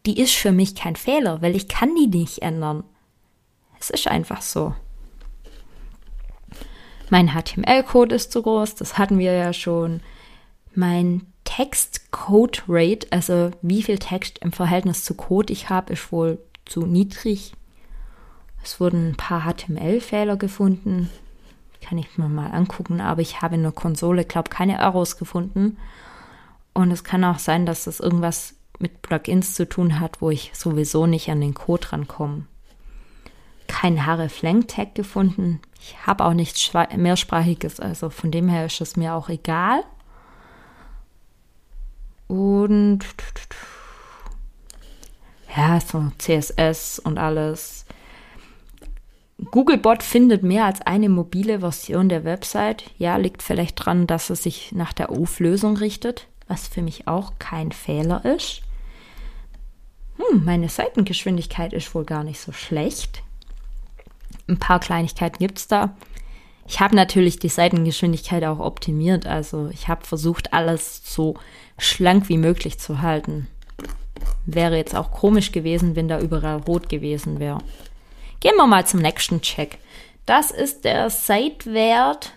die 0.06 0.22
ist 0.22 0.36
für 0.36 0.52
mich 0.52 0.76
kein 0.76 0.96
Fehler, 0.96 1.42
weil 1.42 1.56
ich 1.56 1.68
kann 1.68 1.96
die 1.96 2.06
nicht 2.06 2.44
ändern. 2.44 2.84
Es 3.80 3.90
ist 3.90 4.08
einfach 4.08 4.44
so. 4.44 4.76
Mein 7.10 7.30
HTML-Code 7.30 8.14
ist 8.14 8.32
zu 8.32 8.44
groß, 8.44 8.76
das 8.76 9.00
hatten 9.00 9.18
wir 9.18 9.34
ja 9.34 9.52
schon. 9.52 10.02
Mein 10.76 11.26
Text-Code-Rate, 11.44 13.08
also 13.10 13.50
wie 13.64 13.82
viel 13.82 13.98
Text 13.98 14.38
im 14.44 14.52
Verhältnis 14.52 15.04
zu 15.04 15.16
Code 15.16 15.52
ich 15.52 15.72
habe, 15.72 15.94
ist 15.94 16.12
wohl 16.12 16.38
zu 16.68 16.86
niedrig. 16.86 17.54
Es 18.64 18.80
wurden 18.80 19.10
ein 19.10 19.16
paar 19.16 19.42
HTML-Fehler 19.42 20.38
gefunden. 20.38 21.10
Kann 21.82 21.98
ich 21.98 22.18
mir 22.18 22.28
mal 22.28 22.52
angucken, 22.52 23.02
aber 23.02 23.22
ich 23.22 23.42
habe 23.42 23.56
in 23.56 23.64
der 23.64 23.72
Konsole, 23.72 24.26
glaube 24.26 24.50
keine 24.50 24.78
Errors 24.78 25.18
gefunden. 25.18 25.78
Und 26.74 26.92
es 26.92 27.04
kann 27.04 27.24
auch 27.24 27.40
sein, 27.40 27.66
dass 27.66 27.86
das 27.86 28.00
irgendwas 28.00 28.56
mit 28.80 29.02
Plugins 29.02 29.54
zu 29.54 29.68
tun 29.68 30.00
hat, 30.00 30.22
wo 30.22 30.30
ich 30.30 30.52
sowieso 30.54 31.08
nicht 31.08 31.30
an 31.30 31.42
den 31.42 31.54
Code 31.54 31.92
rankomme. 31.92 32.46
Kein 33.68 34.06
hreflang-Tag 34.06 34.96
gefunden. 34.96 35.60
Ich 35.80 36.06
habe 36.06 36.26
auch 36.26 36.34
nichts 36.34 36.72
mehrsprachiges, 36.96 37.80
also 37.80 38.10
von 38.10 38.32
dem 38.32 38.50
her 38.50 38.66
ist 38.66 38.82
es 38.82 38.96
mir 38.96 39.14
auch 39.14 39.30
egal. 39.30 39.84
Und 42.28 43.00
ja, 45.56 45.80
so 45.80 46.12
CSS 46.18 47.00
und 47.00 47.18
alles. 47.18 47.86
Googlebot 49.52 50.02
findet 50.02 50.44
mehr 50.44 50.66
als 50.66 50.82
eine 50.82 51.10
mobile 51.10 51.60
Version 51.60 52.10
der 52.10 52.24
Website. 52.24 52.86
Ja, 52.98 53.18
liegt 53.18 53.44
vielleicht 53.44 53.76
dran, 53.76 54.08
dass 54.08 54.30
es 54.30 54.44
sich 54.44 54.72
nach 54.72 54.94
der 54.94 55.12
Auflösung 55.12 55.78
richtet, 55.78 56.28
was 56.48 56.68
für 56.68 56.82
mich 56.82 57.08
auch 57.08 57.34
kein 57.38 57.72
Fehler 57.72 58.26
ist. 58.26 58.62
Hm, 60.18 60.44
meine 60.44 60.70
Seitengeschwindigkeit 60.70 61.74
ist 61.74 61.94
wohl 61.94 62.06
gar 62.06 62.24
nicht 62.24 62.40
so 62.40 62.52
schlecht. 62.52 63.22
Ein 64.48 64.58
paar 64.58 64.80
Kleinigkeiten 64.80 65.38
gibt 65.38 65.60
es 65.60 65.68
da. 65.68 65.96
Ich 66.68 66.80
habe 66.80 66.96
natürlich 66.96 67.40
die 67.40 67.50
Seitengeschwindigkeit 67.50 68.44
auch 68.44 68.60
optimiert. 68.60 69.28
Also 69.28 69.70
ich 69.72 69.88
habe 69.88 70.06
versucht, 70.06 70.54
alles 70.54 71.02
so 71.06 71.36
schlank 71.78 72.28
wie 72.28 72.38
möglich 72.38 72.80
zu 72.80 73.02
halten. 73.02 73.48
Wäre 74.46 74.78
jetzt 74.78 74.96
auch 74.96 75.12
komisch 75.12 75.52
gewesen, 75.52 75.96
wenn 75.96 76.08
da 76.08 76.20
überall 76.20 76.58
rot 76.58 76.90
gewesen 76.90 77.40
wäre. 77.40 77.60
Gehen 78.40 78.56
wir 78.56 78.68
mal 78.68 78.86
zum 78.86 79.02
nächsten 79.02 79.42
Check. 79.42 79.78
Das 80.26 80.52
ist 80.52 80.86
der 80.86 81.10
Site-Wert 81.10 82.34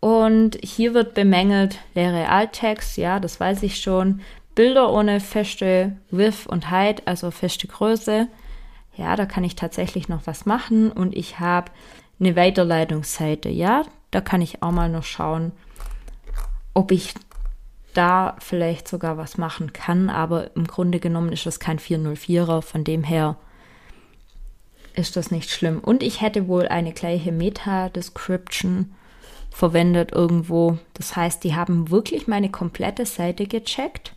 und 0.00 0.58
hier 0.62 0.94
wird 0.94 1.14
bemängelt 1.14 1.78
leere 1.94 2.28
Alttext. 2.28 2.96
Ja, 2.96 3.20
das 3.20 3.40
weiß 3.40 3.62
ich 3.62 3.80
schon. 3.80 4.20
Bilder 4.54 4.92
ohne 4.92 5.20
feste 5.20 5.96
Width 6.10 6.46
und 6.46 6.70
Height, 6.70 7.06
also 7.06 7.30
feste 7.30 7.68
Größe. 7.68 8.28
Ja, 8.96 9.14
da 9.14 9.26
kann 9.26 9.44
ich 9.44 9.54
tatsächlich 9.54 10.08
noch 10.08 10.22
was 10.26 10.46
machen 10.46 10.90
und 10.90 11.16
ich 11.16 11.38
habe 11.38 11.70
eine 12.18 12.34
Weiterleitungsseite. 12.34 13.48
Ja, 13.48 13.84
da 14.10 14.20
kann 14.20 14.42
ich 14.42 14.62
auch 14.62 14.72
mal 14.72 14.88
noch 14.88 15.04
schauen, 15.04 15.52
ob 16.74 16.90
ich 16.90 17.14
da 17.94 18.36
vielleicht 18.38 18.88
sogar 18.88 19.16
was 19.16 19.38
machen 19.38 19.72
kann, 19.72 20.10
aber 20.10 20.54
im 20.56 20.66
Grunde 20.66 21.00
genommen 21.00 21.32
ist 21.32 21.46
das 21.46 21.60
kein 21.60 21.78
404er, 21.78 22.62
von 22.62 22.84
dem 22.84 23.02
her 23.02 23.36
ist 24.94 25.16
das 25.16 25.30
nicht 25.30 25.50
schlimm. 25.50 25.78
Und 25.80 26.02
ich 26.02 26.20
hätte 26.20 26.48
wohl 26.48 26.68
eine 26.68 26.92
gleiche 26.92 27.32
Meta-Description 27.32 28.94
verwendet 29.50 30.12
irgendwo. 30.12 30.78
Das 30.94 31.16
heißt, 31.16 31.42
die 31.44 31.54
haben 31.54 31.90
wirklich 31.90 32.26
meine 32.26 32.50
komplette 32.50 33.06
Seite 33.06 33.46
gecheckt. 33.46 34.14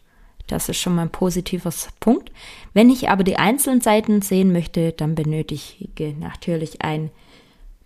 Das 0.47 0.67
ist 0.69 0.77
schon 0.77 0.95
mal 0.95 1.03
ein 1.03 1.11
positiver 1.11 1.71
Punkt. 1.99 2.31
Wenn 2.73 2.89
ich 2.89 3.09
aber 3.09 3.23
die 3.23 3.37
einzelnen 3.37 3.81
Seiten 3.81 4.21
sehen 4.21 4.51
möchte, 4.51 4.91
dann 4.91 5.15
benötige 5.15 6.13
natürlich 6.19 6.81
ein 6.81 7.09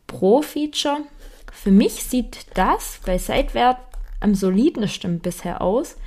Pro-Feature. 0.08 1.02
Für 1.52 1.72
mich 1.72 2.04
sieht 2.04 2.46
das 2.56 3.00
bei 3.06 3.18
Seitwert 3.18 3.78
am 4.26 4.34
solidesten 4.36 5.20
bisher 5.20 5.62
aus, 5.62 5.98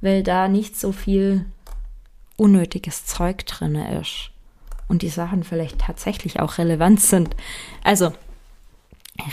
weil 0.00 0.22
da 0.22 0.46
nicht 0.48 0.78
so 0.78 0.92
viel 0.92 1.44
unnötiges 2.36 3.04
Zeug 3.04 3.44
drin 3.46 3.74
ist 3.74 4.30
und 4.88 5.02
die 5.02 5.08
Sachen 5.08 5.42
vielleicht 5.42 5.80
tatsächlich 5.80 6.38
auch 6.38 6.58
relevant 6.58 7.00
sind. 7.00 7.34
Also 7.82 8.12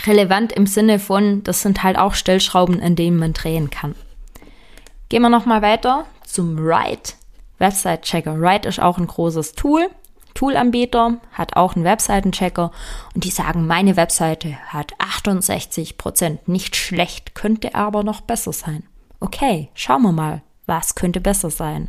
relevant 0.06 0.52
im 0.52 0.66
Sinne 0.66 0.98
von, 0.98 1.44
das 1.44 1.62
sind 1.62 1.84
halt 1.84 1.96
auch 1.96 2.14
Stellschrauben, 2.14 2.80
in 2.80 2.96
denen 2.96 3.16
man 3.16 3.32
drehen 3.32 3.70
kann. 3.70 3.94
Gehen 5.08 5.22
wir 5.22 5.28
nochmal 5.28 5.62
weiter 5.62 6.04
zum 6.26 6.58
Write 6.58 7.14
Website 7.58 8.02
Checker. 8.02 8.40
Write 8.40 8.68
ist 8.68 8.80
auch 8.80 8.98
ein 8.98 9.06
großes 9.06 9.52
Tool. 9.52 9.88
Toolanbieter 10.34 11.18
hat 11.32 11.56
auch 11.56 11.74
einen 11.74 11.84
Webseitenchecker 11.84 12.70
und 13.14 13.24
die 13.24 13.30
sagen, 13.30 13.66
meine 13.66 13.96
Webseite 13.96 14.56
hat 14.68 14.92
68 14.98 15.98
Prozent. 15.98 16.48
Nicht 16.48 16.76
schlecht, 16.76 17.34
könnte 17.34 17.74
aber 17.74 18.02
noch 18.02 18.20
besser 18.20 18.52
sein. 18.52 18.84
Okay, 19.20 19.68
schauen 19.74 20.02
wir 20.02 20.12
mal, 20.12 20.42
was 20.66 20.94
könnte 20.94 21.20
besser 21.20 21.50
sein. 21.50 21.88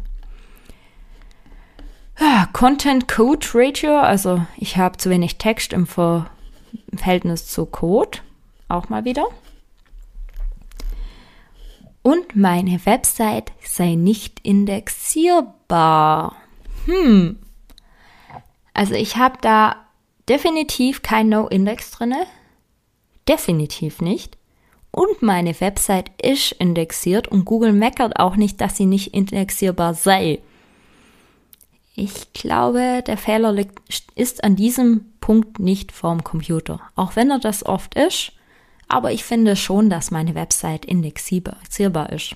Content 2.54 3.08
Code 3.08 3.46
Ratio, 3.54 3.98
also 4.00 4.46
ich 4.58 4.78
habe 4.78 4.98
zu 4.98 5.10
wenig 5.10 5.38
Text 5.40 5.74
im 5.74 5.88
Verhältnis 5.88 7.48
zu 7.48 7.66
Code, 7.66 8.20
auch 8.70 8.90
mal 8.90 9.04
wieder. 9.06 9.26
Und 12.04 12.36
meine 12.36 12.86
Website 12.86 13.52
sei 13.66 13.96
nicht 13.96 14.40
indexierbar. 14.44 16.36
Hm. 16.86 17.40
Also 18.74 18.94
ich 18.96 19.18
habe 19.18 19.38
da 19.42 19.76
definitiv 20.28 21.02
kein 21.02 21.30
No-Index 21.30 21.92
drinne. 21.92 22.26
Definitiv 23.28 24.02
nicht. 24.02 24.38
Und 24.92 25.22
meine 25.22 25.60
Website 25.60 26.12
ist 26.22 26.52
indexiert 26.54 27.28
und 27.28 27.46
Google 27.46 27.74
meckert 27.74 28.20
auch 28.20 28.36
nicht, 28.36 28.62
dass 28.62 28.78
sie 28.78 28.86
nicht 28.86 29.14
indexierbar 29.14 29.94
sei. 29.94 30.40
Ich 31.96 32.34
glaube, 32.34 33.04
der 33.06 33.18
Fehler 33.18 33.52
liegt, 33.52 33.80
ist 34.16 34.44
an 34.44 34.56
diesem 34.56 35.14
Punkt 35.20 35.60
nicht 35.60 35.92
vorm 35.92 36.24
Computer. 36.24 36.80
Auch 36.96 37.16
wenn 37.16 37.32
er 37.32 37.40
das 37.40 37.66
oft 37.66 37.96
ist. 37.96 38.34
Aber 38.88 39.12
ich 39.12 39.24
finde 39.24 39.56
schon, 39.56 39.90
dass 39.90 40.12
meine 40.12 40.36
Website 40.36 40.86
indexierbar 40.86 42.12
ist. 42.12 42.36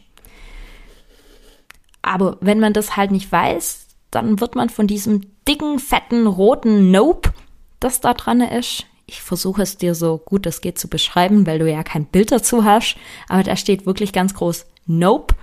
Aber 2.01 2.37
wenn 2.39 2.59
man 2.59 2.73
das 2.73 2.95
halt 2.95 3.11
nicht 3.11 3.31
weiß, 3.31 3.86
dann 4.11 4.39
wird 4.39 4.55
man 4.55 4.69
von 4.69 4.87
diesem 4.87 5.21
dicken, 5.47 5.79
fetten, 5.79 6.27
roten 6.27 6.91
Nope, 6.91 7.33
das 7.79 7.99
da 7.99 8.13
dran 8.13 8.41
ist, 8.41 8.85
ich 9.09 9.21
versuche 9.21 9.61
es 9.61 9.77
dir 9.77 9.95
so 9.95 10.17
gut 10.17 10.45
es 10.45 10.59
geht 10.59 10.77
zu 10.77 10.89
beschreiben, 10.89 11.47
weil 11.47 11.59
du 11.59 11.71
ja 11.71 11.81
kein 11.81 12.05
Bild 12.05 12.31
dazu 12.31 12.65
hast, 12.65 12.97
aber 13.29 13.41
da 13.41 13.55
steht 13.55 13.85
wirklich 13.85 14.11
ganz 14.11 14.33
groß 14.33 14.65
Nope. 14.85 15.33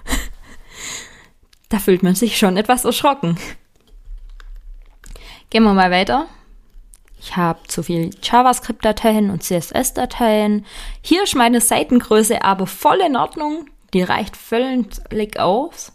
da 1.71 1.79
fühlt 1.79 2.03
man 2.03 2.15
sich 2.15 2.39
schon 2.39 2.59
etwas 2.59 2.85
erschrocken. 2.85 3.39
Gehen 5.49 5.63
wir 5.65 5.73
mal 5.73 5.91
weiter. 5.91 6.27
Ich 7.19 7.37
habe 7.37 7.61
zu 7.69 7.83
viel 7.83 8.11
JavaScript-Dateien 8.23 9.31
und 9.31 9.43
CSS-Dateien. 9.43 10.67
Hier 11.01 11.23
ist 11.23 11.35
meine 11.35 11.63
Seitengröße 11.63 12.45
aber 12.45 12.67
voll 12.67 13.01
in 13.01 13.17
Ordnung. 13.17 13.67
Die 13.95 14.03
reicht 14.03 14.37
völlig 14.37 15.39
aus. 15.39 15.93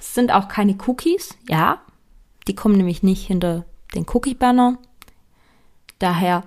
Es 0.00 0.14
sind 0.14 0.32
auch 0.32 0.48
keine 0.48 0.78
Cookies. 0.86 1.36
Ja, 1.46 1.82
die 2.48 2.54
kommen 2.54 2.76
nämlich 2.76 3.02
nicht 3.02 3.26
hinter 3.26 3.64
den 3.94 4.06
Cookie-Banner. 4.08 4.78
Daher 5.98 6.44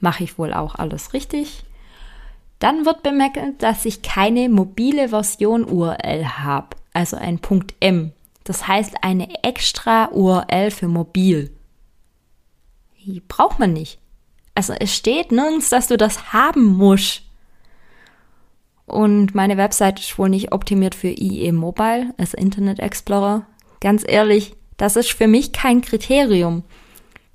mache 0.00 0.24
ich 0.24 0.38
wohl 0.38 0.52
auch 0.52 0.74
alles 0.74 1.12
richtig. 1.12 1.64
Dann 2.58 2.84
wird 2.84 3.02
bemerkt, 3.02 3.38
dass 3.62 3.84
ich 3.84 4.02
keine 4.02 4.48
mobile 4.48 5.08
Version 5.08 5.64
URL 5.64 6.26
habe, 6.26 6.76
also 6.92 7.16
ein 7.16 7.40
.m. 7.80 8.12
Das 8.44 8.66
heißt 8.66 9.02
eine 9.02 9.42
extra 9.44 10.08
URL 10.10 10.70
für 10.70 10.88
mobil. 10.88 11.54
Die 13.04 13.20
braucht 13.20 13.58
man 13.58 13.72
nicht. 13.72 13.98
Also 14.54 14.74
es 14.74 14.94
steht 14.94 15.32
nirgends, 15.32 15.70
dass 15.70 15.86
du 15.86 15.96
das 15.96 16.32
haben 16.32 16.64
musst. 16.64 17.22
Und 18.84 19.34
meine 19.34 19.56
Website 19.56 20.00
ist 20.00 20.18
wohl 20.18 20.28
nicht 20.28 20.52
optimiert 20.52 20.94
für 20.94 21.08
IE 21.08 21.52
Mobile, 21.52 22.12
also 22.18 22.36
Internet 22.36 22.80
Explorer. 22.80 23.46
Ganz 23.80 24.04
ehrlich, 24.06 24.54
das 24.80 24.96
ist 24.96 25.12
für 25.12 25.26
mich 25.26 25.52
kein 25.52 25.82
Kriterium. 25.82 26.64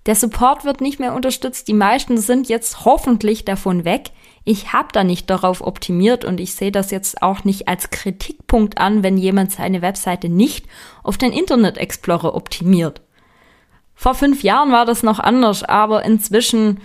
Der 0.07 0.15
Support 0.15 0.65
wird 0.65 0.81
nicht 0.81 0.99
mehr 0.99 1.13
unterstützt. 1.13 1.67
Die 1.67 1.75
meisten 1.75 2.17
sind 2.17 2.49
jetzt 2.49 2.85
hoffentlich 2.85 3.45
davon 3.45 3.85
weg. 3.85 4.09
Ich 4.45 4.73
habe 4.73 4.87
da 4.91 5.03
nicht 5.03 5.29
darauf 5.29 5.61
optimiert 5.61 6.25
und 6.25 6.39
ich 6.39 6.55
sehe 6.55 6.71
das 6.71 6.89
jetzt 6.89 7.21
auch 7.21 7.43
nicht 7.43 7.67
als 7.67 7.91
Kritikpunkt 7.91 8.79
an, 8.79 9.03
wenn 9.03 9.15
jemand 9.15 9.51
seine 9.51 9.83
Webseite 9.83 10.27
nicht 10.27 10.65
auf 11.03 11.19
den 11.19 11.31
Internet 11.31 11.77
Explorer 11.77 12.33
optimiert. 12.33 13.01
Vor 13.93 14.15
fünf 14.15 14.41
Jahren 14.41 14.71
war 14.71 14.85
das 14.85 15.03
noch 15.03 15.19
anders, 15.19 15.61
aber 15.63 16.03
inzwischen 16.03 16.81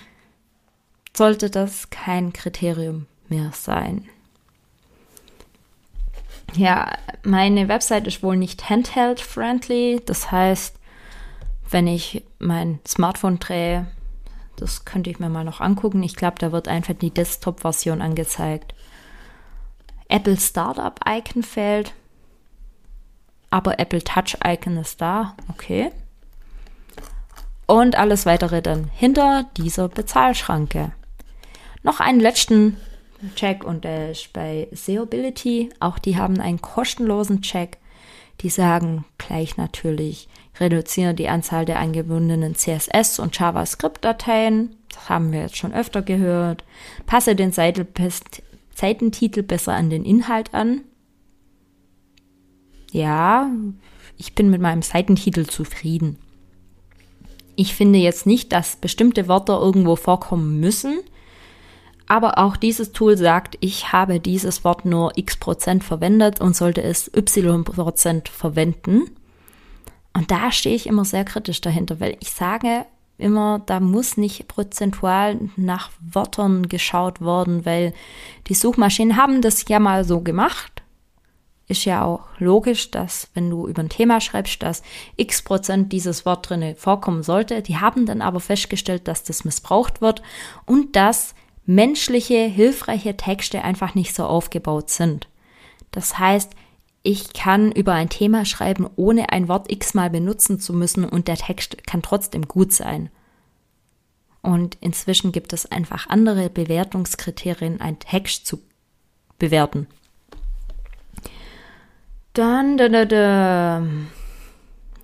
sollte 1.17 1.49
das 1.49 1.89
kein 1.89 2.35
Kriterium 2.35 3.07
mehr 3.31 3.51
sein. 3.55 4.07
Ja, 6.55 6.93
meine 7.23 7.69
Website 7.69 8.07
ist 8.07 8.23
wohl 8.23 8.37
nicht 8.37 8.69
handheld-friendly. 8.69 10.03
Das 10.05 10.31
heißt, 10.33 10.77
wenn 11.71 11.87
ich 11.87 12.25
mein 12.39 12.81
Smartphone 12.87 13.39
drehe, 13.39 13.87
das 14.57 14.85
könnte 14.85 15.11
ich 15.11 15.19
mir 15.19 15.29
mal 15.29 15.45
noch 15.45 15.61
angucken. 15.61 16.03
Ich 16.03 16.17
glaube, 16.17 16.37
da 16.39 16.53
wird 16.53 16.69
einfach 16.69 16.95
die 16.95 17.11
Desktop-Version 17.11 18.03
angezeigt. 18.03 18.75
Apple 20.09 20.37
Startup 20.39 20.99
Icon 21.07 21.43
fehlt, 21.43 21.95
aber 23.49 23.79
Apple 23.79 24.03
Touch 24.03 24.37
Icon 24.45 24.77
ist 24.77 25.01
da. 25.01 25.37
Okay. 25.49 25.93
Und 27.67 27.97
alles 27.97 28.27
weitere 28.27 28.61
dann 28.61 28.91
hinter 28.93 29.45
dieser 29.57 29.89
Bezahlschranke. 29.89 30.93
Noch 31.85 32.01
einen 32.01 32.21
letzten 32.21 32.77
Check 33.35 33.65
und 33.65 33.85
ist 33.85 34.33
bei 34.33 34.69
Seeability. 34.73 35.69
Auch 35.81 35.99
die 35.99 36.17
haben 36.17 36.41
einen 36.41 36.61
kostenlosen 36.61 37.43
Check. 37.43 37.79
Die 38.41 38.49
sagen 38.49 39.05
gleich 39.19 39.59
natürlich, 39.59 40.29
reduziere 40.59 41.13
die 41.13 41.29
Anzahl 41.29 41.67
der 41.67 41.79
eingebundenen 41.79 42.55
CSS 42.55 43.19
und 43.19 43.39
JavaScript-Dateien. 43.39 44.77
Das 44.89 45.09
haben 45.11 45.33
wir 45.33 45.43
jetzt 45.43 45.57
schon 45.59 45.75
öfter 45.75 46.01
gehört. 46.03 46.65
Passe 47.05 47.37
den 47.37 47.53
Seitentitel 47.53 49.43
besser 49.43 49.75
an 49.75 49.91
den 49.91 50.05
Inhalt 50.05 50.55
an. 50.55 50.81
Ja, 52.93 53.51
ich 54.17 54.35
bin 54.35 54.51
mit 54.51 54.61
meinem 54.61 54.83
Seitentitel 54.83 55.45
zufrieden. 55.45 56.17
Ich 57.57 57.75
finde 57.75 57.99
jetzt 57.99 58.25
nicht, 58.25 58.53
dass 58.53 58.77
bestimmte 58.77 59.29
Wörter 59.29 59.61
irgendwo 59.61 59.97
vorkommen 59.97 60.61
müssen. 60.61 61.01
Aber 62.11 62.39
auch 62.39 62.57
dieses 62.57 62.91
Tool 62.91 63.17
sagt, 63.17 63.57
ich 63.61 63.93
habe 63.93 64.19
dieses 64.19 64.65
Wort 64.65 64.85
nur 64.85 65.13
x 65.15 65.37
Prozent 65.37 65.85
verwendet 65.85 66.41
und 66.41 66.57
sollte 66.57 66.83
es 66.83 67.09
y 67.15 67.63
Prozent 67.63 68.29
verwenden. 68.29 69.03
Und 70.13 70.33
da 70.33 70.51
stehe 70.51 70.75
ich 70.75 70.89
immer 70.89 71.05
sehr 71.05 71.25
kritisch 71.25 71.61
dahinter, 71.61 72.01
weil 72.01 72.17
ich 72.19 72.33
sage 72.33 72.85
immer, 73.17 73.63
da 73.65 73.79
muss 73.79 74.17
nicht 74.17 74.49
prozentual 74.49 75.39
nach 75.55 75.91
Wörtern 76.01 76.69
geschaut 76.69 77.21
worden, 77.21 77.65
weil 77.65 77.95
die 78.49 78.55
Suchmaschinen 78.55 79.17
haben 79.17 79.41
das 79.41 79.69
ja 79.69 79.79
mal 79.79 80.03
so 80.03 80.21
gemacht. 80.21 80.83
Ist 81.69 81.85
ja 81.85 82.05
auch 82.05 82.25
logisch, 82.39 82.91
dass 82.91 83.29
wenn 83.35 83.49
du 83.51 83.69
über 83.69 83.83
ein 83.83 83.89
Thema 83.89 84.21
schreibst, 84.21 84.65
dass 84.65 84.83
x 85.15 85.43
Prozent 85.43 85.93
dieses 85.93 86.27
Wort 86.27 86.51
drinne 86.51 86.75
vorkommen 86.75 87.23
sollte. 87.23 87.63
Die 87.63 87.77
haben 87.77 88.05
dann 88.05 88.21
aber 88.21 88.41
festgestellt, 88.41 89.07
dass 89.07 89.23
das 89.23 89.45
missbraucht 89.45 90.01
wird 90.01 90.23
und 90.67 90.97
dass 90.97 91.37
menschliche, 91.67 92.45
hilfreiche 92.45 93.17
Texte 93.17 93.63
einfach 93.63 93.95
nicht 93.95 94.15
so 94.15 94.25
aufgebaut 94.25 94.91
sind. 94.91 95.29
Das 95.91 96.19
heißt, 96.19 96.53
ich 97.03 97.33
kann 97.33 97.73
über 97.73 97.95
ein 97.95 98.11
Thema 98.11 98.45
schreiben, 98.45 98.89
ohne 98.97 99.31
ein 99.31 99.49
Wort 99.49 99.71
x-mal 99.71 100.11
benutzen 100.11 100.61
zu 100.61 100.73
müssen 100.73 101.05
und 101.05 101.29
der 101.29 101.37
Text 101.37 101.87
kann 101.87 102.03
trotzdem 102.03 102.47
gut 102.47 102.73
sein. 102.73 103.11
Und 104.43 104.77
inzwischen 104.81 105.33
gibt 105.33 105.53
es 105.53 105.71
einfach 105.71 106.09
andere 106.09 106.51
Bewertungskriterien, 106.51 107.81
einen 107.81 107.99
Text 107.99 108.47
zu 108.47 108.61
bewerten. 109.39 109.87
Dann, 112.33 112.77
da, 112.79 112.89
da, 112.89 113.05
da. 113.05 113.83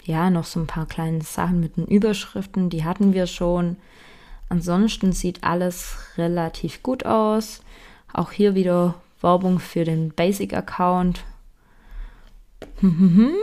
ja, 0.05 0.31
noch 0.31 0.45
so 0.45 0.61
ein 0.61 0.67
paar 0.67 0.87
kleine 0.87 1.23
Sachen 1.23 1.61
mit 1.61 1.77
den 1.77 1.87
Überschriften, 1.87 2.71
die 2.71 2.85
hatten 2.85 3.15
wir 3.15 3.27
schon. 3.27 3.77
Ansonsten 4.49 5.13
sieht 5.13 5.43
alles 5.45 5.97
relativ 6.17 6.83
gut 6.83 7.05
aus. 7.05 7.63
Auch 8.13 8.31
hier 8.33 8.55
wieder 8.55 8.95
Werbung 9.21 9.59
für 9.59 9.85
den 9.85 10.11
Basic-Account. 10.11 11.25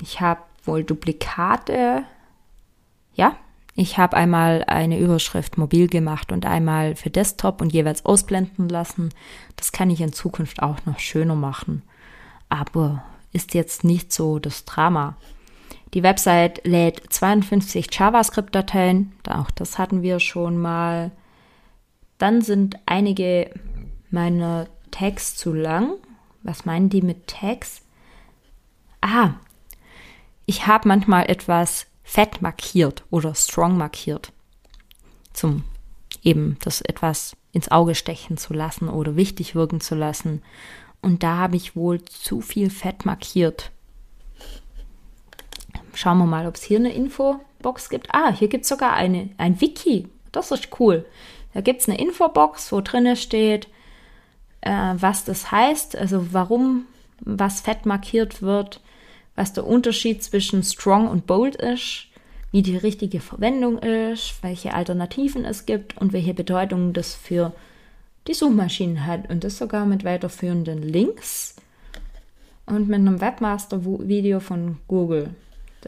Ich 0.00 0.20
habe 0.20 0.42
wohl 0.64 0.84
Duplikate. 0.84 2.04
Ja, 3.14 3.36
ich 3.74 3.98
habe 3.98 4.16
einmal 4.16 4.64
eine 4.66 4.98
Überschrift 4.98 5.58
mobil 5.58 5.88
gemacht 5.88 6.32
und 6.32 6.46
einmal 6.46 6.94
für 6.96 7.10
Desktop 7.10 7.60
und 7.60 7.72
jeweils 7.72 8.04
ausblenden 8.04 8.68
lassen. 8.68 9.10
Das 9.56 9.72
kann 9.72 9.90
ich 9.90 10.00
in 10.00 10.12
Zukunft 10.12 10.62
auch 10.62 10.84
noch 10.86 10.98
schöner 10.98 11.34
machen. 11.34 11.82
Aber 12.48 13.04
ist 13.32 13.54
jetzt 13.54 13.84
nicht 13.84 14.12
so 14.12 14.38
das 14.38 14.64
Drama. 14.64 15.16
Die 15.94 16.02
Website 16.02 16.66
lädt 16.66 17.12
52 17.12 17.88
JavaScript-Dateien, 17.90 19.12
auch 19.28 19.50
das 19.50 19.78
hatten 19.78 20.02
wir 20.02 20.20
schon 20.20 20.58
mal. 20.58 21.12
Dann 22.18 22.42
sind 22.42 22.76
einige 22.84 23.50
meiner 24.10 24.66
Tags 24.90 25.36
zu 25.36 25.52
lang. 25.52 25.94
Was 26.42 26.64
meinen 26.64 26.88
die 26.88 27.02
mit 27.02 27.26
Tags? 27.26 27.82
Ah, 29.00 29.34
ich 30.46 30.66
habe 30.66 30.88
manchmal 30.88 31.28
etwas 31.30 31.86
fett 32.02 32.42
markiert 32.42 33.04
oder 33.10 33.34
strong 33.34 33.76
markiert, 33.76 34.32
zum 35.32 35.64
eben 36.22 36.56
das 36.60 36.80
etwas 36.80 37.36
ins 37.52 37.70
Auge 37.70 37.94
stechen 37.94 38.36
zu 38.36 38.54
lassen 38.54 38.88
oder 38.88 39.16
wichtig 39.16 39.54
wirken 39.54 39.80
zu 39.80 39.94
lassen. 39.94 40.42
Und 41.00 41.22
da 41.22 41.36
habe 41.36 41.56
ich 41.56 41.76
wohl 41.76 42.02
zu 42.04 42.40
viel 42.40 42.70
Fett 42.70 43.04
markiert. 43.04 43.70
Schauen 45.98 46.18
wir 46.18 46.26
mal, 46.26 46.46
ob 46.46 46.54
es 46.54 46.62
hier 46.62 46.78
eine 46.78 46.92
Infobox 46.92 47.88
gibt. 47.88 48.14
Ah, 48.14 48.32
hier 48.32 48.46
gibt 48.46 48.62
es 48.62 48.68
sogar 48.68 48.92
eine, 48.92 49.30
ein 49.36 49.60
Wiki. 49.60 50.06
Das 50.30 50.52
ist 50.52 50.68
cool. 50.78 51.04
Da 51.54 51.60
gibt 51.60 51.80
es 51.80 51.88
eine 51.88 51.98
Infobox, 51.98 52.70
wo 52.70 52.80
drin 52.80 53.16
steht, 53.16 53.66
äh, 54.60 54.94
was 54.94 55.24
das 55.24 55.50
heißt, 55.50 55.96
also 55.96 56.32
warum 56.32 56.86
was 57.18 57.62
fett 57.62 57.84
markiert 57.84 58.42
wird, 58.42 58.80
was 59.34 59.54
der 59.54 59.66
Unterschied 59.66 60.22
zwischen 60.22 60.62
strong 60.62 61.08
und 61.08 61.26
bold 61.26 61.56
ist, 61.56 62.06
wie 62.52 62.62
die 62.62 62.76
richtige 62.76 63.18
Verwendung 63.18 63.78
ist, 63.78 64.40
welche 64.42 64.74
Alternativen 64.74 65.44
es 65.44 65.66
gibt 65.66 65.98
und 65.98 66.12
welche 66.12 66.32
Bedeutung 66.32 66.92
das 66.92 67.16
für 67.16 67.52
die 68.28 68.34
Suchmaschinen 68.34 69.04
hat. 69.04 69.28
Und 69.30 69.42
das 69.42 69.58
sogar 69.58 69.84
mit 69.84 70.04
weiterführenden 70.04 70.80
Links 70.80 71.56
und 72.66 72.86
mit 72.88 73.00
einem 73.00 73.20
Webmaster-Video 73.20 74.38
von 74.38 74.78
Google. 74.86 75.34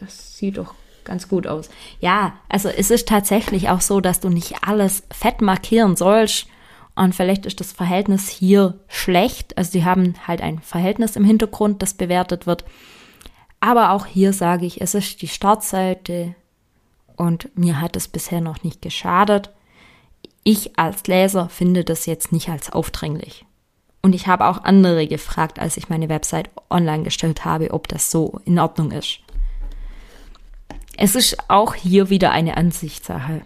Das 0.01 0.37
sieht 0.37 0.59
doch 0.59 0.75
ganz 1.05 1.29
gut 1.29 1.47
aus. 1.47 1.71
Ja, 2.01 2.35
also 2.49 2.69
es 2.69 2.91
ist 2.91 3.09
tatsächlich 3.09 3.69
auch 3.69 3.81
so, 3.81 4.01
dass 4.01 4.21
du 4.21 4.29
nicht 4.29 4.63
alles 4.63 5.03
fett 5.11 5.41
markieren 5.41 5.97
sollst. 5.97 6.47
Und 6.95 7.15
vielleicht 7.15 7.47
ist 7.47 7.61
das 7.61 7.73
Verhältnis 7.73 8.29
hier 8.29 8.79
schlecht. 8.89 9.57
Also 9.57 9.73
sie 9.73 9.85
haben 9.85 10.15
halt 10.27 10.41
ein 10.41 10.61
Verhältnis 10.61 11.17
im 11.17 11.25
Hintergrund, 11.25 11.83
das 11.83 11.95
bewertet 11.95 12.47
wird. 12.47 12.65
Aber 13.61 13.93
auch 13.93 14.07
hier 14.07 14.33
sage 14.33 14.67
ich, 14.67 14.81
es 14.81 14.95
ist 14.95 15.23
die 15.23 15.29
Startseite 15.29 16.35
und 17.17 17.57
mir 17.57 17.81
hat 17.81 17.97
es 17.97 18.09
bisher 18.09 18.41
noch 18.41 18.63
nicht 18.63 18.81
geschadet. 18.81 19.51
Ich 20.43 20.79
als 20.79 21.07
Leser 21.07 21.51
finde 21.51 21.85
das 21.85 22.07
jetzt 22.07 22.33
nicht 22.33 22.49
als 22.49 22.73
aufdringlich. 22.73 23.45
Und 24.03 24.15
ich 24.15 24.27
habe 24.27 24.47
auch 24.47 24.65
andere 24.65 25.07
gefragt, 25.07 25.59
als 25.59 25.77
ich 25.77 25.91
meine 25.91 26.09
Website 26.09 26.49
online 26.71 27.03
gestellt 27.03 27.45
habe, 27.45 27.73
ob 27.73 27.89
das 27.89 28.11
so 28.11 28.41
in 28.47 28.59
Ordnung 28.59 28.93
ist. 28.93 29.21
Es 31.03 31.15
ist 31.15 31.49
auch 31.49 31.75
hier 31.75 32.11
wieder 32.11 32.31
eine 32.31 32.59
Ansichtssache. 32.59 33.41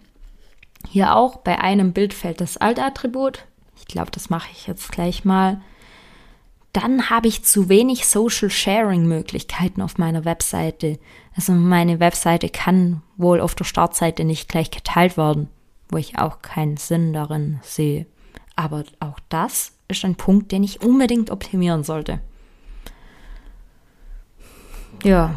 Hier 0.89 1.15
auch 1.15 1.37
bei 1.37 1.61
einem 1.61 1.93
Bild 1.93 2.13
fällt 2.13 2.41
das 2.41 2.57
Alt-Attribut. 2.57 3.45
Ich 3.77 3.87
glaube, 3.87 4.11
das 4.11 4.29
mache 4.29 4.49
ich 4.51 4.67
jetzt 4.67 4.91
gleich 4.91 5.25
mal. 5.25 5.61
Dann 6.73 7.11
habe 7.11 7.29
ich 7.29 7.45
zu 7.45 7.69
wenig 7.69 8.09
Social 8.09 8.51
Sharing 8.51 9.07
Möglichkeiten 9.07 9.83
auf 9.83 9.99
meiner 9.99 10.25
Webseite. 10.25 10.99
Also 11.37 11.53
meine 11.53 12.01
Webseite 12.01 12.49
kann 12.49 13.03
wohl 13.17 13.41
auf 13.41 13.55
der 13.55 13.63
Startseite 13.63 14.25
nicht 14.25 14.49
gleich 14.49 14.73
geteilt 14.73 15.17
werden, 15.17 15.49
wo 15.91 15.97
ich 15.97 16.19
auch 16.19 16.43
keinen 16.43 16.77
Sinn 16.77 17.13
darin 17.13 17.61
sehe. 17.63 18.07
Aber 18.57 18.83
auch 18.99 19.21
das 19.29 19.75
ist 19.87 20.05
ein 20.05 20.17
Punkt, 20.17 20.51
den 20.51 20.65
ich 20.65 20.83
unbedingt 20.83 21.31
optimieren 21.31 21.85
sollte. 21.85 22.19
Ja, 25.05 25.37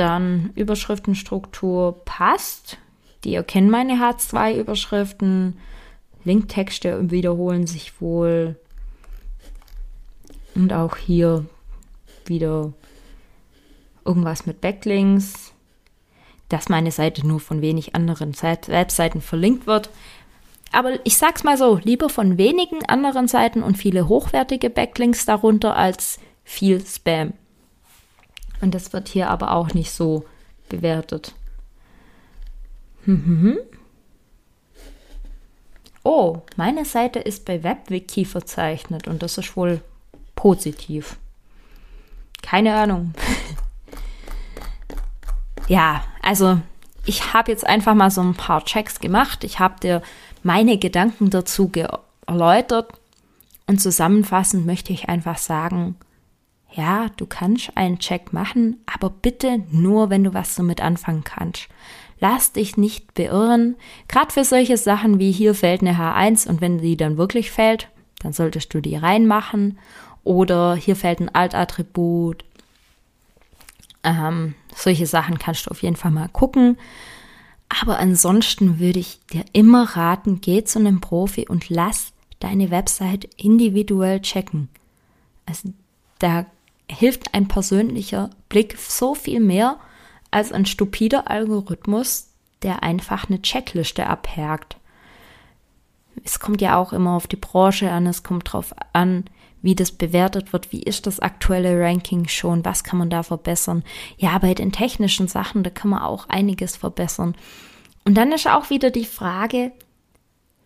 dann 0.00 0.50
Überschriftenstruktur 0.54 2.02
passt. 2.04 2.78
Die 3.24 3.34
erkennen 3.34 3.70
meine 3.70 3.94
H2-Überschriften. 3.94 5.58
Linktexte 6.24 7.10
wiederholen 7.10 7.66
sich 7.66 8.00
wohl. 8.00 8.58
Und 10.54 10.72
auch 10.72 10.96
hier 10.96 11.44
wieder 12.24 12.72
irgendwas 14.04 14.46
mit 14.46 14.60
Backlinks. 14.62 15.52
Dass 16.48 16.70
meine 16.70 16.90
Seite 16.90 17.26
nur 17.26 17.38
von 17.38 17.60
wenig 17.60 17.94
anderen 17.94 18.34
Webseiten 18.40 19.20
verlinkt 19.20 19.66
wird. 19.66 19.90
Aber 20.72 20.98
ich 21.04 21.16
sag's 21.18 21.44
mal 21.44 21.58
so, 21.58 21.78
lieber 21.82 22.08
von 22.08 22.38
wenigen 22.38 22.84
anderen 22.86 23.28
Seiten 23.28 23.62
und 23.62 23.76
viele 23.76 24.08
hochwertige 24.08 24.70
Backlinks 24.70 25.26
darunter 25.26 25.76
als 25.76 26.18
viel 26.42 26.84
Spam. 26.84 27.34
Und 28.60 28.74
das 28.74 28.92
wird 28.92 29.08
hier 29.08 29.30
aber 29.30 29.52
auch 29.52 29.74
nicht 29.74 29.90
so 29.90 30.24
bewertet. 30.68 31.34
Mhm. 33.04 33.58
Oh, 36.02 36.42
meine 36.56 36.84
Seite 36.84 37.18
ist 37.18 37.44
bei 37.44 37.62
WebWiki 37.62 38.24
verzeichnet 38.24 39.06
und 39.06 39.22
das 39.22 39.36
ist 39.38 39.56
wohl 39.56 39.82
positiv. 40.34 41.16
Keine 42.42 42.74
Ahnung. 42.74 43.12
ja, 45.68 46.02
also 46.22 46.60
ich 47.04 47.34
habe 47.34 47.50
jetzt 47.52 47.66
einfach 47.66 47.94
mal 47.94 48.10
so 48.10 48.22
ein 48.22 48.34
paar 48.34 48.64
Checks 48.64 49.00
gemacht. 49.00 49.44
Ich 49.44 49.58
habe 49.58 49.80
dir 49.80 50.02
meine 50.42 50.78
Gedanken 50.78 51.28
dazu 51.28 51.70
erläutert 52.26 52.92
und 53.66 53.80
zusammenfassend 53.80 54.64
möchte 54.64 54.92
ich 54.92 55.08
einfach 55.08 55.38
sagen, 55.38 55.96
ja, 56.72 57.08
du 57.16 57.26
kannst 57.26 57.76
einen 57.76 57.98
Check 57.98 58.32
machen, 58.32 58.78
aber 58.86 59.10
bitte 59.10 59.62
nur, 59.70 60.10
wenn 60.10 60.24
du 60.24 60.34
was 60.34 60.54
damit 60.54 60.80
anfangen 60.80 61.24
kannst. 61.24 61.68
Lass 62.20 62.52
dich 62.52 62.76
nicht 62.76 63.14
beirren. 63.14 63.76
Gerade 64.08 64.32
für 64.32 64.44
solche 64.44 64.76
Sachen 64.76 65.18
wie 65.18 65.32
hier 65.32 65.54
fällt 65.54 65.80
eine 65.80 65.94
H1 65.94 66.48
und 66.48 66.60
wenn 66.60 66.78
die 66.78 66.96
dann 66.96 67.16
wirklich 67.16 67.50
fällt, 67.50 67.88
dann 68.20 68.32
solltest 68.32 68.72
du 68.74 68.80
die 68.80 68.96
reinmachen. 68.96 69.78
Oder 70.22 70.74
hier 70.74 70.96
fällt 70.96 71.20
ein 71.20 71.34
Altattribut. 71.34 72.44
Ähm, 74.04 74.54
solche 74.74 75.06
Sachen 75.06 75.38
kannst 75.38 75.66
du 75.66 75.70
auf 75.70 75.82
jeden 75.82 75.96
Fall 75.96 76.10
mal 76.10 76.28
gucken. 76.28 76.76
Aber 77.82 77.98
ansonsten 77.98 78.78
würde 78.78 78.98
ich 78.98 79.20
dir 79.32 79.44
immer 79.52 79.96
raten, 79.96 80.40
geh 80.40 80.62
zu 80.64 80.78
einem 80.78 81.00
Profi 81.00 81.46
und 81.48 81.70
lass 81.70 82.12
deine 82.40 82.70
Website 82.70 83.28
individuell 83.36 84.20
checken. 84.20 84.68
Also 85.46 85.72
da 86.18 86.46
hilft 86.90 87.34
ein 87.34 87.48
persönlicher 87.48 88.30
Blick 88.48 88.76
so 88.78 89.14
viel 89.14 89.40
mehr 89.40 89.78
als 90.30 90.52
ein 90.52 90.66
stupider 90.66 91.30
Algorithmus, 91.30 92.28
der 92.62 92.82
einfach 92.82 93.28
eine 93.28 93.42
Checkliste 93.42 94.06
abhakt. 94.06 94.76
Es 96.24 96.40
kommt 96.40 96.60
ja 96.60 96.76
auch 96.76 96.92
immer 96.92 97.14
auf 97.16 97.26
die 97.26 97.36
Branche 97.36 97.90
an, 97.90 98.06
es 98.06 98.22
kommt 98.22 98.52
drauf 98.52 98.74
an, 98.92 99.24
wie 99.62 99.74
das 99.74 99.92
bewertet 99.92 100.52
wird, 100.52 100.72
wie 100.72 100.82
ist 100.82 101.06
das 101.06 101.20
aktuelle 101.20 101.78
Ranking 101.78 102.28
schon, 102.28 102.64
was 102.64 102.84
kann 102.84 102.98
man 102.98 103.10
da 103.10 103.22
verbessern. 103.22 103.84
Ja, 104.16 104.38
bei 104.38 104.54
den 104.54 104.72
technischen 104.72 105.28
Sachen, 105.28 105.62
da 105.62 105.70
kann 105.70 105.90
man 105.90 106.02
auch 106.02 106.28
einiges 106.28 106.76
verbessern. 106.76 107.34
Und 108.04 108.14
dann 108.14 108.32
ist 108.32 108.46
auch 108.46 108.70
wieder 108.70 108.90
die 108.90 109.04
Frage, 109.04 109.72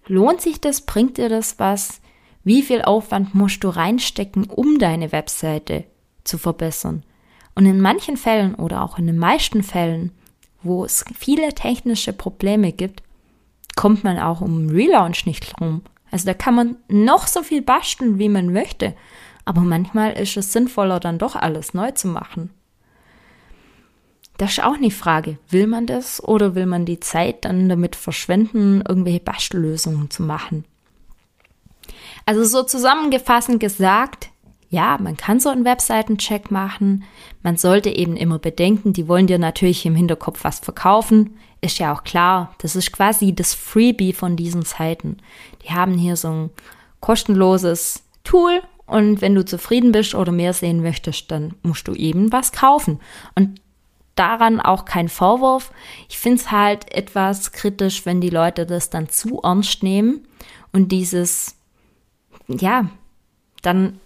lohnt 0.07 0.41
sich 0.41 0.61
das, 0.61 0.83
bringt 0.83 1.19
dir 1.19 1.29
das 1.29 1.59
was? 1.59 2.01
Wie 2.45 2.63
viel 2.63 2.83
Aufwand 2.83 3.35
musst 3.35 3.65
du 3.65 3.69
reinstecken, 3.69 4.45
um 4.45 4.79
deine 4.79 5.13
Webseite 5.13 5.85
zu 6.25 6.39
verbessern? 6.39 7.05
Und 7.55 7.67
in 7.67 7.81
manchen 7.81 8.17
Fällen 8.17 8.55
oder 8.55 8.83
auch 8.83 8.99
in 8.99 9.07
den 9.07 9.19
meisten 9.19 9.63
Fällen, 9.63 10.11
wo 10.63 10.85
es 10.85 11.05
viele 11.17 11.55
technische 11.55 12.13
Probleme 12.13 12.73
gibt, 12.73 13.03
kommt 13.77 14.03
man 14.03 14.19
auch 14.19 14.41
um 14.41 14.69
Relaunch 14.71 15.27
nicht 15.27 15.61
rum. 15.61 15.83
Also 16.11 16.27
da 16.27 16.35
kann 16.35 16.55
man 16.55 16.77
noch 16.89 17.27
so 17.27 17.43
viel 17.43 17.63
basteln, 17.63 18.19
wie 18.19 18.29
man 18.29 18.53
möchte. 18.53 18.95
Aber 19.45 19.61
manchmal 19.61 20.13
ist 20.13 20.37
es 20.37 20.53
sinnvoller, 20.53 21.01
dann 21.01 21.19
doch 21.19 21.37
alles 21.37 21.75
neu 21.75 21.91
zu 21.91 22.09
machen. 22.09 22.51
Das 24.37 24.53
ist 24.53 24.65
auch 24.65 24.75
eine 24.75 24.91
Frage. 24.91 25.39
Will 25.49 25.67
man 25.67 25.87
das 25.87 26.23
oder 26.23 26.55
will 26.55 26.67
man 26.67 26.87
die 26.87 27.01
Zeit 27.01 27.45
dann 27.45 27.69
damit 27.69 27.95
verschwenden, 27.95 28.83
irgendwelche 28.87 29.21
Bastellösungen 29.21 30.11
zu 30.11 30.23
machen? 30.23 30.65
Also 32.27 32.45
so 32.45 32.63
zusammengefasst 32.63 33.61
gesagt, 33.61 34.31
ja, 34.75 34.99
man 35.01 35.17
kann 35.17 35.39
so 35.39 35.51
einen 35.51 35.65
Webseitencheck 35.65 36.51
machen. 36.51 37.05
Man 37.45 37.57
sollte 37.57 37.91
eben 37.91 38.17
immer 38.17 38.41
bedenken, 38.41 38.93
die 38.93 39.07
wollen 39.07 39.29
dir 39.29 39.39
natürlich 39.39 39.87
im 39.87 39.95
Hinterkopf 39.95 40.43
was 40.43 40.59
verkaufen. 40.59 41.39
Ist 41.61 41.79
ja 41.79 41.95
auch 41.95 42.03
klar, 42.03 42.53
das 42.59 42.75
ist 42.75 42.93
quasi 42.93 43.33
das 43.33 43.55
Freebie 43.55 44.13
von 44.13 44.35
diesen 44.35 44.63
Seiten. 44.63 45.19
Die 45.63 45.71
haben 45.71 45.97
hier 45.97 46.17
so 46.17 46.29
ein 46.29 46.51
kostenloses 46.99 48.03
Tool 48.25 48.63
und 48.87 49.21
wenn 49.21 49.37
du 49.37 49.45
zufrieden 49.45 49.93
bist 49.93 50.17
oder 50.17 50.33
mehr 50.33 50.53
sehen 50.53 50.83
möchtest, 50.83 51.31
dann 51.31 51.55
musst 51.63 51.87
du 51.87 51.95
eben 51.95 52.33
was 52.33 52.51
kaufen. 52.51 52.99
Und 53.37 53.61
daran 54.17 54.61
auch 54.61 54.87
kein 54.87 55.09
Vorwurf. 55.09 55.71
Ich 56.09 56.19
finde 56.19 56.41
es 56.41 56.51
halt 56.51 56.93
etwas 56.93 57.53
kritisch, 57.53 58.05
wenn 58.07 58.21
die 58.21 58.31
Leute 58.31 58.67
das 58.67 58.91
dann 58.91 59.09
zu 59.09 59.41
ernst 59.41 59.85
nehmen 59.85 60.27
und 60.73 60.91
dieses, 60.91 61.55
ja, 62.49 62.89
dann 63.63 64.01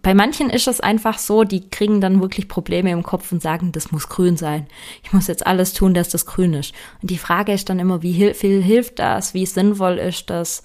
bei 0.00 0.14
manchen 0.14 0.48
ist 0.48 0.68
es 0.68 0.80
einfach 0.80 1.18
so, 1.18 1.44
die 1.44 1.68
kriegen 1.68 2.00
dann 2.00 2.22
wirklich 2.22 2.48
Probleme 2.48 2.90
im 2.90 3.02
Kopf 3.02 3.30
und 3.30 3.42
sagen, 3.42 3.72
das 3.72 3.92
muss 3.92 4.08
grün 4.08 4.36
sein. 4.36 4.66
Ich 5.02 5.12
muss 5.12 5.26
jetzt 5.26 5.46
alles 5.46 5.74
tun, 5.74 5.92
dass 5.92 6.08
das 6.08 6.24
grün 6.24 6.54
ist. 6.54 6.72
Und 7.02 7.10
die 7.10 7.18
Frage 7.18 7.52
ist 7.52 7.68
dann 7.68 7.78
immer, 7.78 8.02
wie 8.02 8.32
viel 8.32 8.62
hilft 8.62 8.98
das? 8.98 9.34
Wie 9.34 9.44
sinnvoll 9.44 9.98
ist 9.98 10.30
das? 10.30 10.62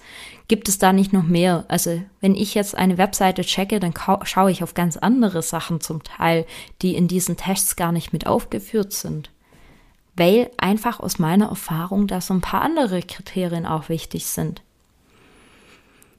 Gibt 0.48 0.68
es 0.68 0.78
da 0.78 0.94
nicht 0.94 1.12
noch 1.12 1.24
mehr? 1.24 1.66
Also, 1.68 2.00
wenn 2.20 2.34
ich 2.34 2.54
jetzt 2.54 2.74
eine 2.74 2.96
Webseite 2.96 3.42
checke, 3.42 3.80
dann 3.80 3.92
schaue 4.22 4.50
ich 4.50 4.62
auf 4.62 4.72
ganz 4.72 4.96
andere 4.96 5.42
Sachen 5.42 5.82
zum 5.82 6.02
Teil, 6.02 6.46
die 6.80 6.94
in 6.94 7.06
diesen 7.06 7.36
Tests 7.36 7.76
gar 7.76 7.92
nicht 7.92 8.14
mit 8.14 8.26
aufgeführt 8.26 8.94
sind. 8.94 9.30
Weil 10.16 10.50
einfach 10.56 11.00
aus 11.00 11.18
meiner 11.18 11.50
Erfahrung 11.50 12.06
da 12.06 12.22
so 12.22 12.32
ein 12.32 12.40
paar 12.40 12.62
andere 12.62 13.02
Kriterien 13.02 13.66
auch 13.66 13.90
wichtig 13.90 14.24
sind. 14.26 14.62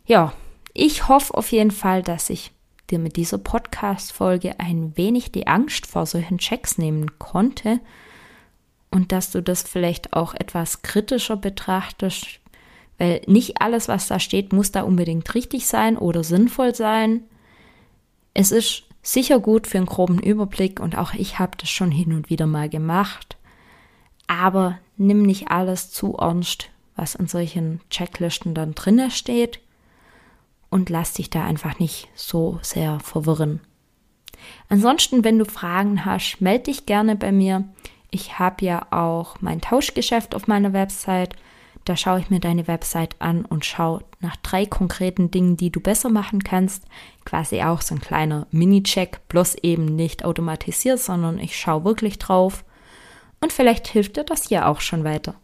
Ja, 0.05 0.31
ich 0.73 1.07
hoffe 1.07 1.33
auf 1.33 1.51
jeden 1.51 1.71
Fall, 1.71 2.03
dass 2.03 2.29
ich 2.29 2.51
dir 2.91 2.99
mit 2.99 3.15
dieser 3.15 3.37
Podcast-Folge 3.37 4.59
ein 4.59 4.95
wenig 4.97 5.31
die 5.31 5.47
Angst 5.47 5.85
vor 5.87 6.05
solchen 6.05 6.37
Checks 6.37 6.77
nehmen 6.77 7.19
konnte 7.19 7.79
und 8.91 9.11
dass 9.11 9.31
du 9.31 9.41
das 9.41 9.63
vielleicht 9.63 10.13
auch 10.13 10.33
etwas 10.33 10.81
kritischer 10.81 11.37
betrachtest, 11.37 12.39
weil 12.97 13.21
nicht 13.27 13.61
alles, 13.61 13.87
was 13.87 14.07
da 14.07 14.19
steht, 14.19 14.51
muss 14.53 14.71
da 14.71 14.81
unbedingt 14.81 15.33
richtig 15.35 15.67
sein 15.67 15.97
oder 15.97 16.23
sinnvoll 16.23 16.75
sein. 16.75 17.23
Es 18.33 18.51
ist 18.51 18.83
sicher 19.01 19.39
gut 19.39 19.67
für 19.67 19.77
einen 19.77 19.87
groben 19.87 20.19
Überblick 20.19 20.79
und 20.79 20.97
auch 20.97 21.13
ich 21.13 21.39
habe 21.39 21.57
das 21.57 21.69
schon 21.69 21.91
hin 21.91 22.13
und 22.13 22.29
wieder 22.29 22.47
mal 22.47 22.69
gemacht. 22.69 23.37
Aber 24.27 24.79
nimm 24.97 25.23
nicht 25.23 25.49
alles 25.49 25.91
zu 25.91 26.15
ernst, 26.15 26.69
was 26.95 27.15
in 27.15 27.27
solchen 27.27 27.79
Checklisten 27.89 28.53
dann 28.53 28.75
drinne 28.75 29.11
steht 29.11 29.59
und 30.69 30.89
lass 30.89 31.13
dich 31.13 31.29
da 31.29 31.45
einfach 31.45 31.79
nicht 31.79 32.09
so 32.15 32.59
sehr 32.61 32.99
verwirren. 32.99 33.61
Ansonsten, 34.69 35.23
wenn 35.23 35.39
du 35.39 35.45
Fragen 35.45 36.05
hast, 36.05 36.39
melde 36.39 36.65
dich 36.65 36.85
gerne 36.85 37.15
bei 37.15 37.31
mir. 37.31 37.65
Ich 38.11 38.39
habe 38.39 38.65
ja 38.65 38.87
auch 38.91 39.41
mein 39.41 39.61
Tauschgeschäft 39.61 40.35
auf 40.35 40.47
meiner 40.47 40.73
Website. 40.73 41.35
Da 41.85 41.95
schaue 41.97 42.19
ich 42.19 42.29
mir 42.29 42.39
deine 42.39 42.67
Website 42.67 43.15
an 43.19 43.45
und 43.45 43.65
schaue 43.65 44.03
nach 44.19 44.35
drei 44.37 44.65
konkreten 44.65 45.31
Dingen, 45.31 45.57
die 45.57 45.71
du 45.71 45.79
besser 45.79 46.09
machen 46.09 46.43
kannst. 46.43 46.85
Quasi 47.25 47.61
auch 47.61 47.81
so 47.81 47.95
ein 47.95 48.01
kleiner 48.01 48.47
Mini-Check, 48.51 49.27
bloß 49.27 49.55
eben 49.55 49.85
nicht 49.85 50.25
automatisiert, 50.25 50.99
sondern 50.99 51.39
ich 51.39 51.57
schaue 51.57 51.85
wirklich 51.85 52.19
drauf. 52.19 52.63
Und 53.41 53.53
vielleicht 53.53 53.87
hilft 53.87 54.17
dir 54.17 54.23
das 54.23 54.47
hier 54.47 54.67
auch 54.67 54.81
schon 54.81 55.03
weiter. 55.03 55.35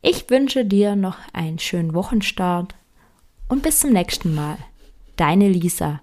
Ich 0.00 0.30
wünsche 0.30 0.64
dir 0.64 0.96
noch 0.96 1.18
einen 1.32 1.58
schönen 1.58 1.92
Wochenstart 1.92 2.74
und 3.48 3.62
bis 3.62 3.80
zum 3.80 3.92
nächsten 3.92 4.34
Mal. 4.34 4.58
Deine 5.16 5.48
Lisa. 5.48 6.00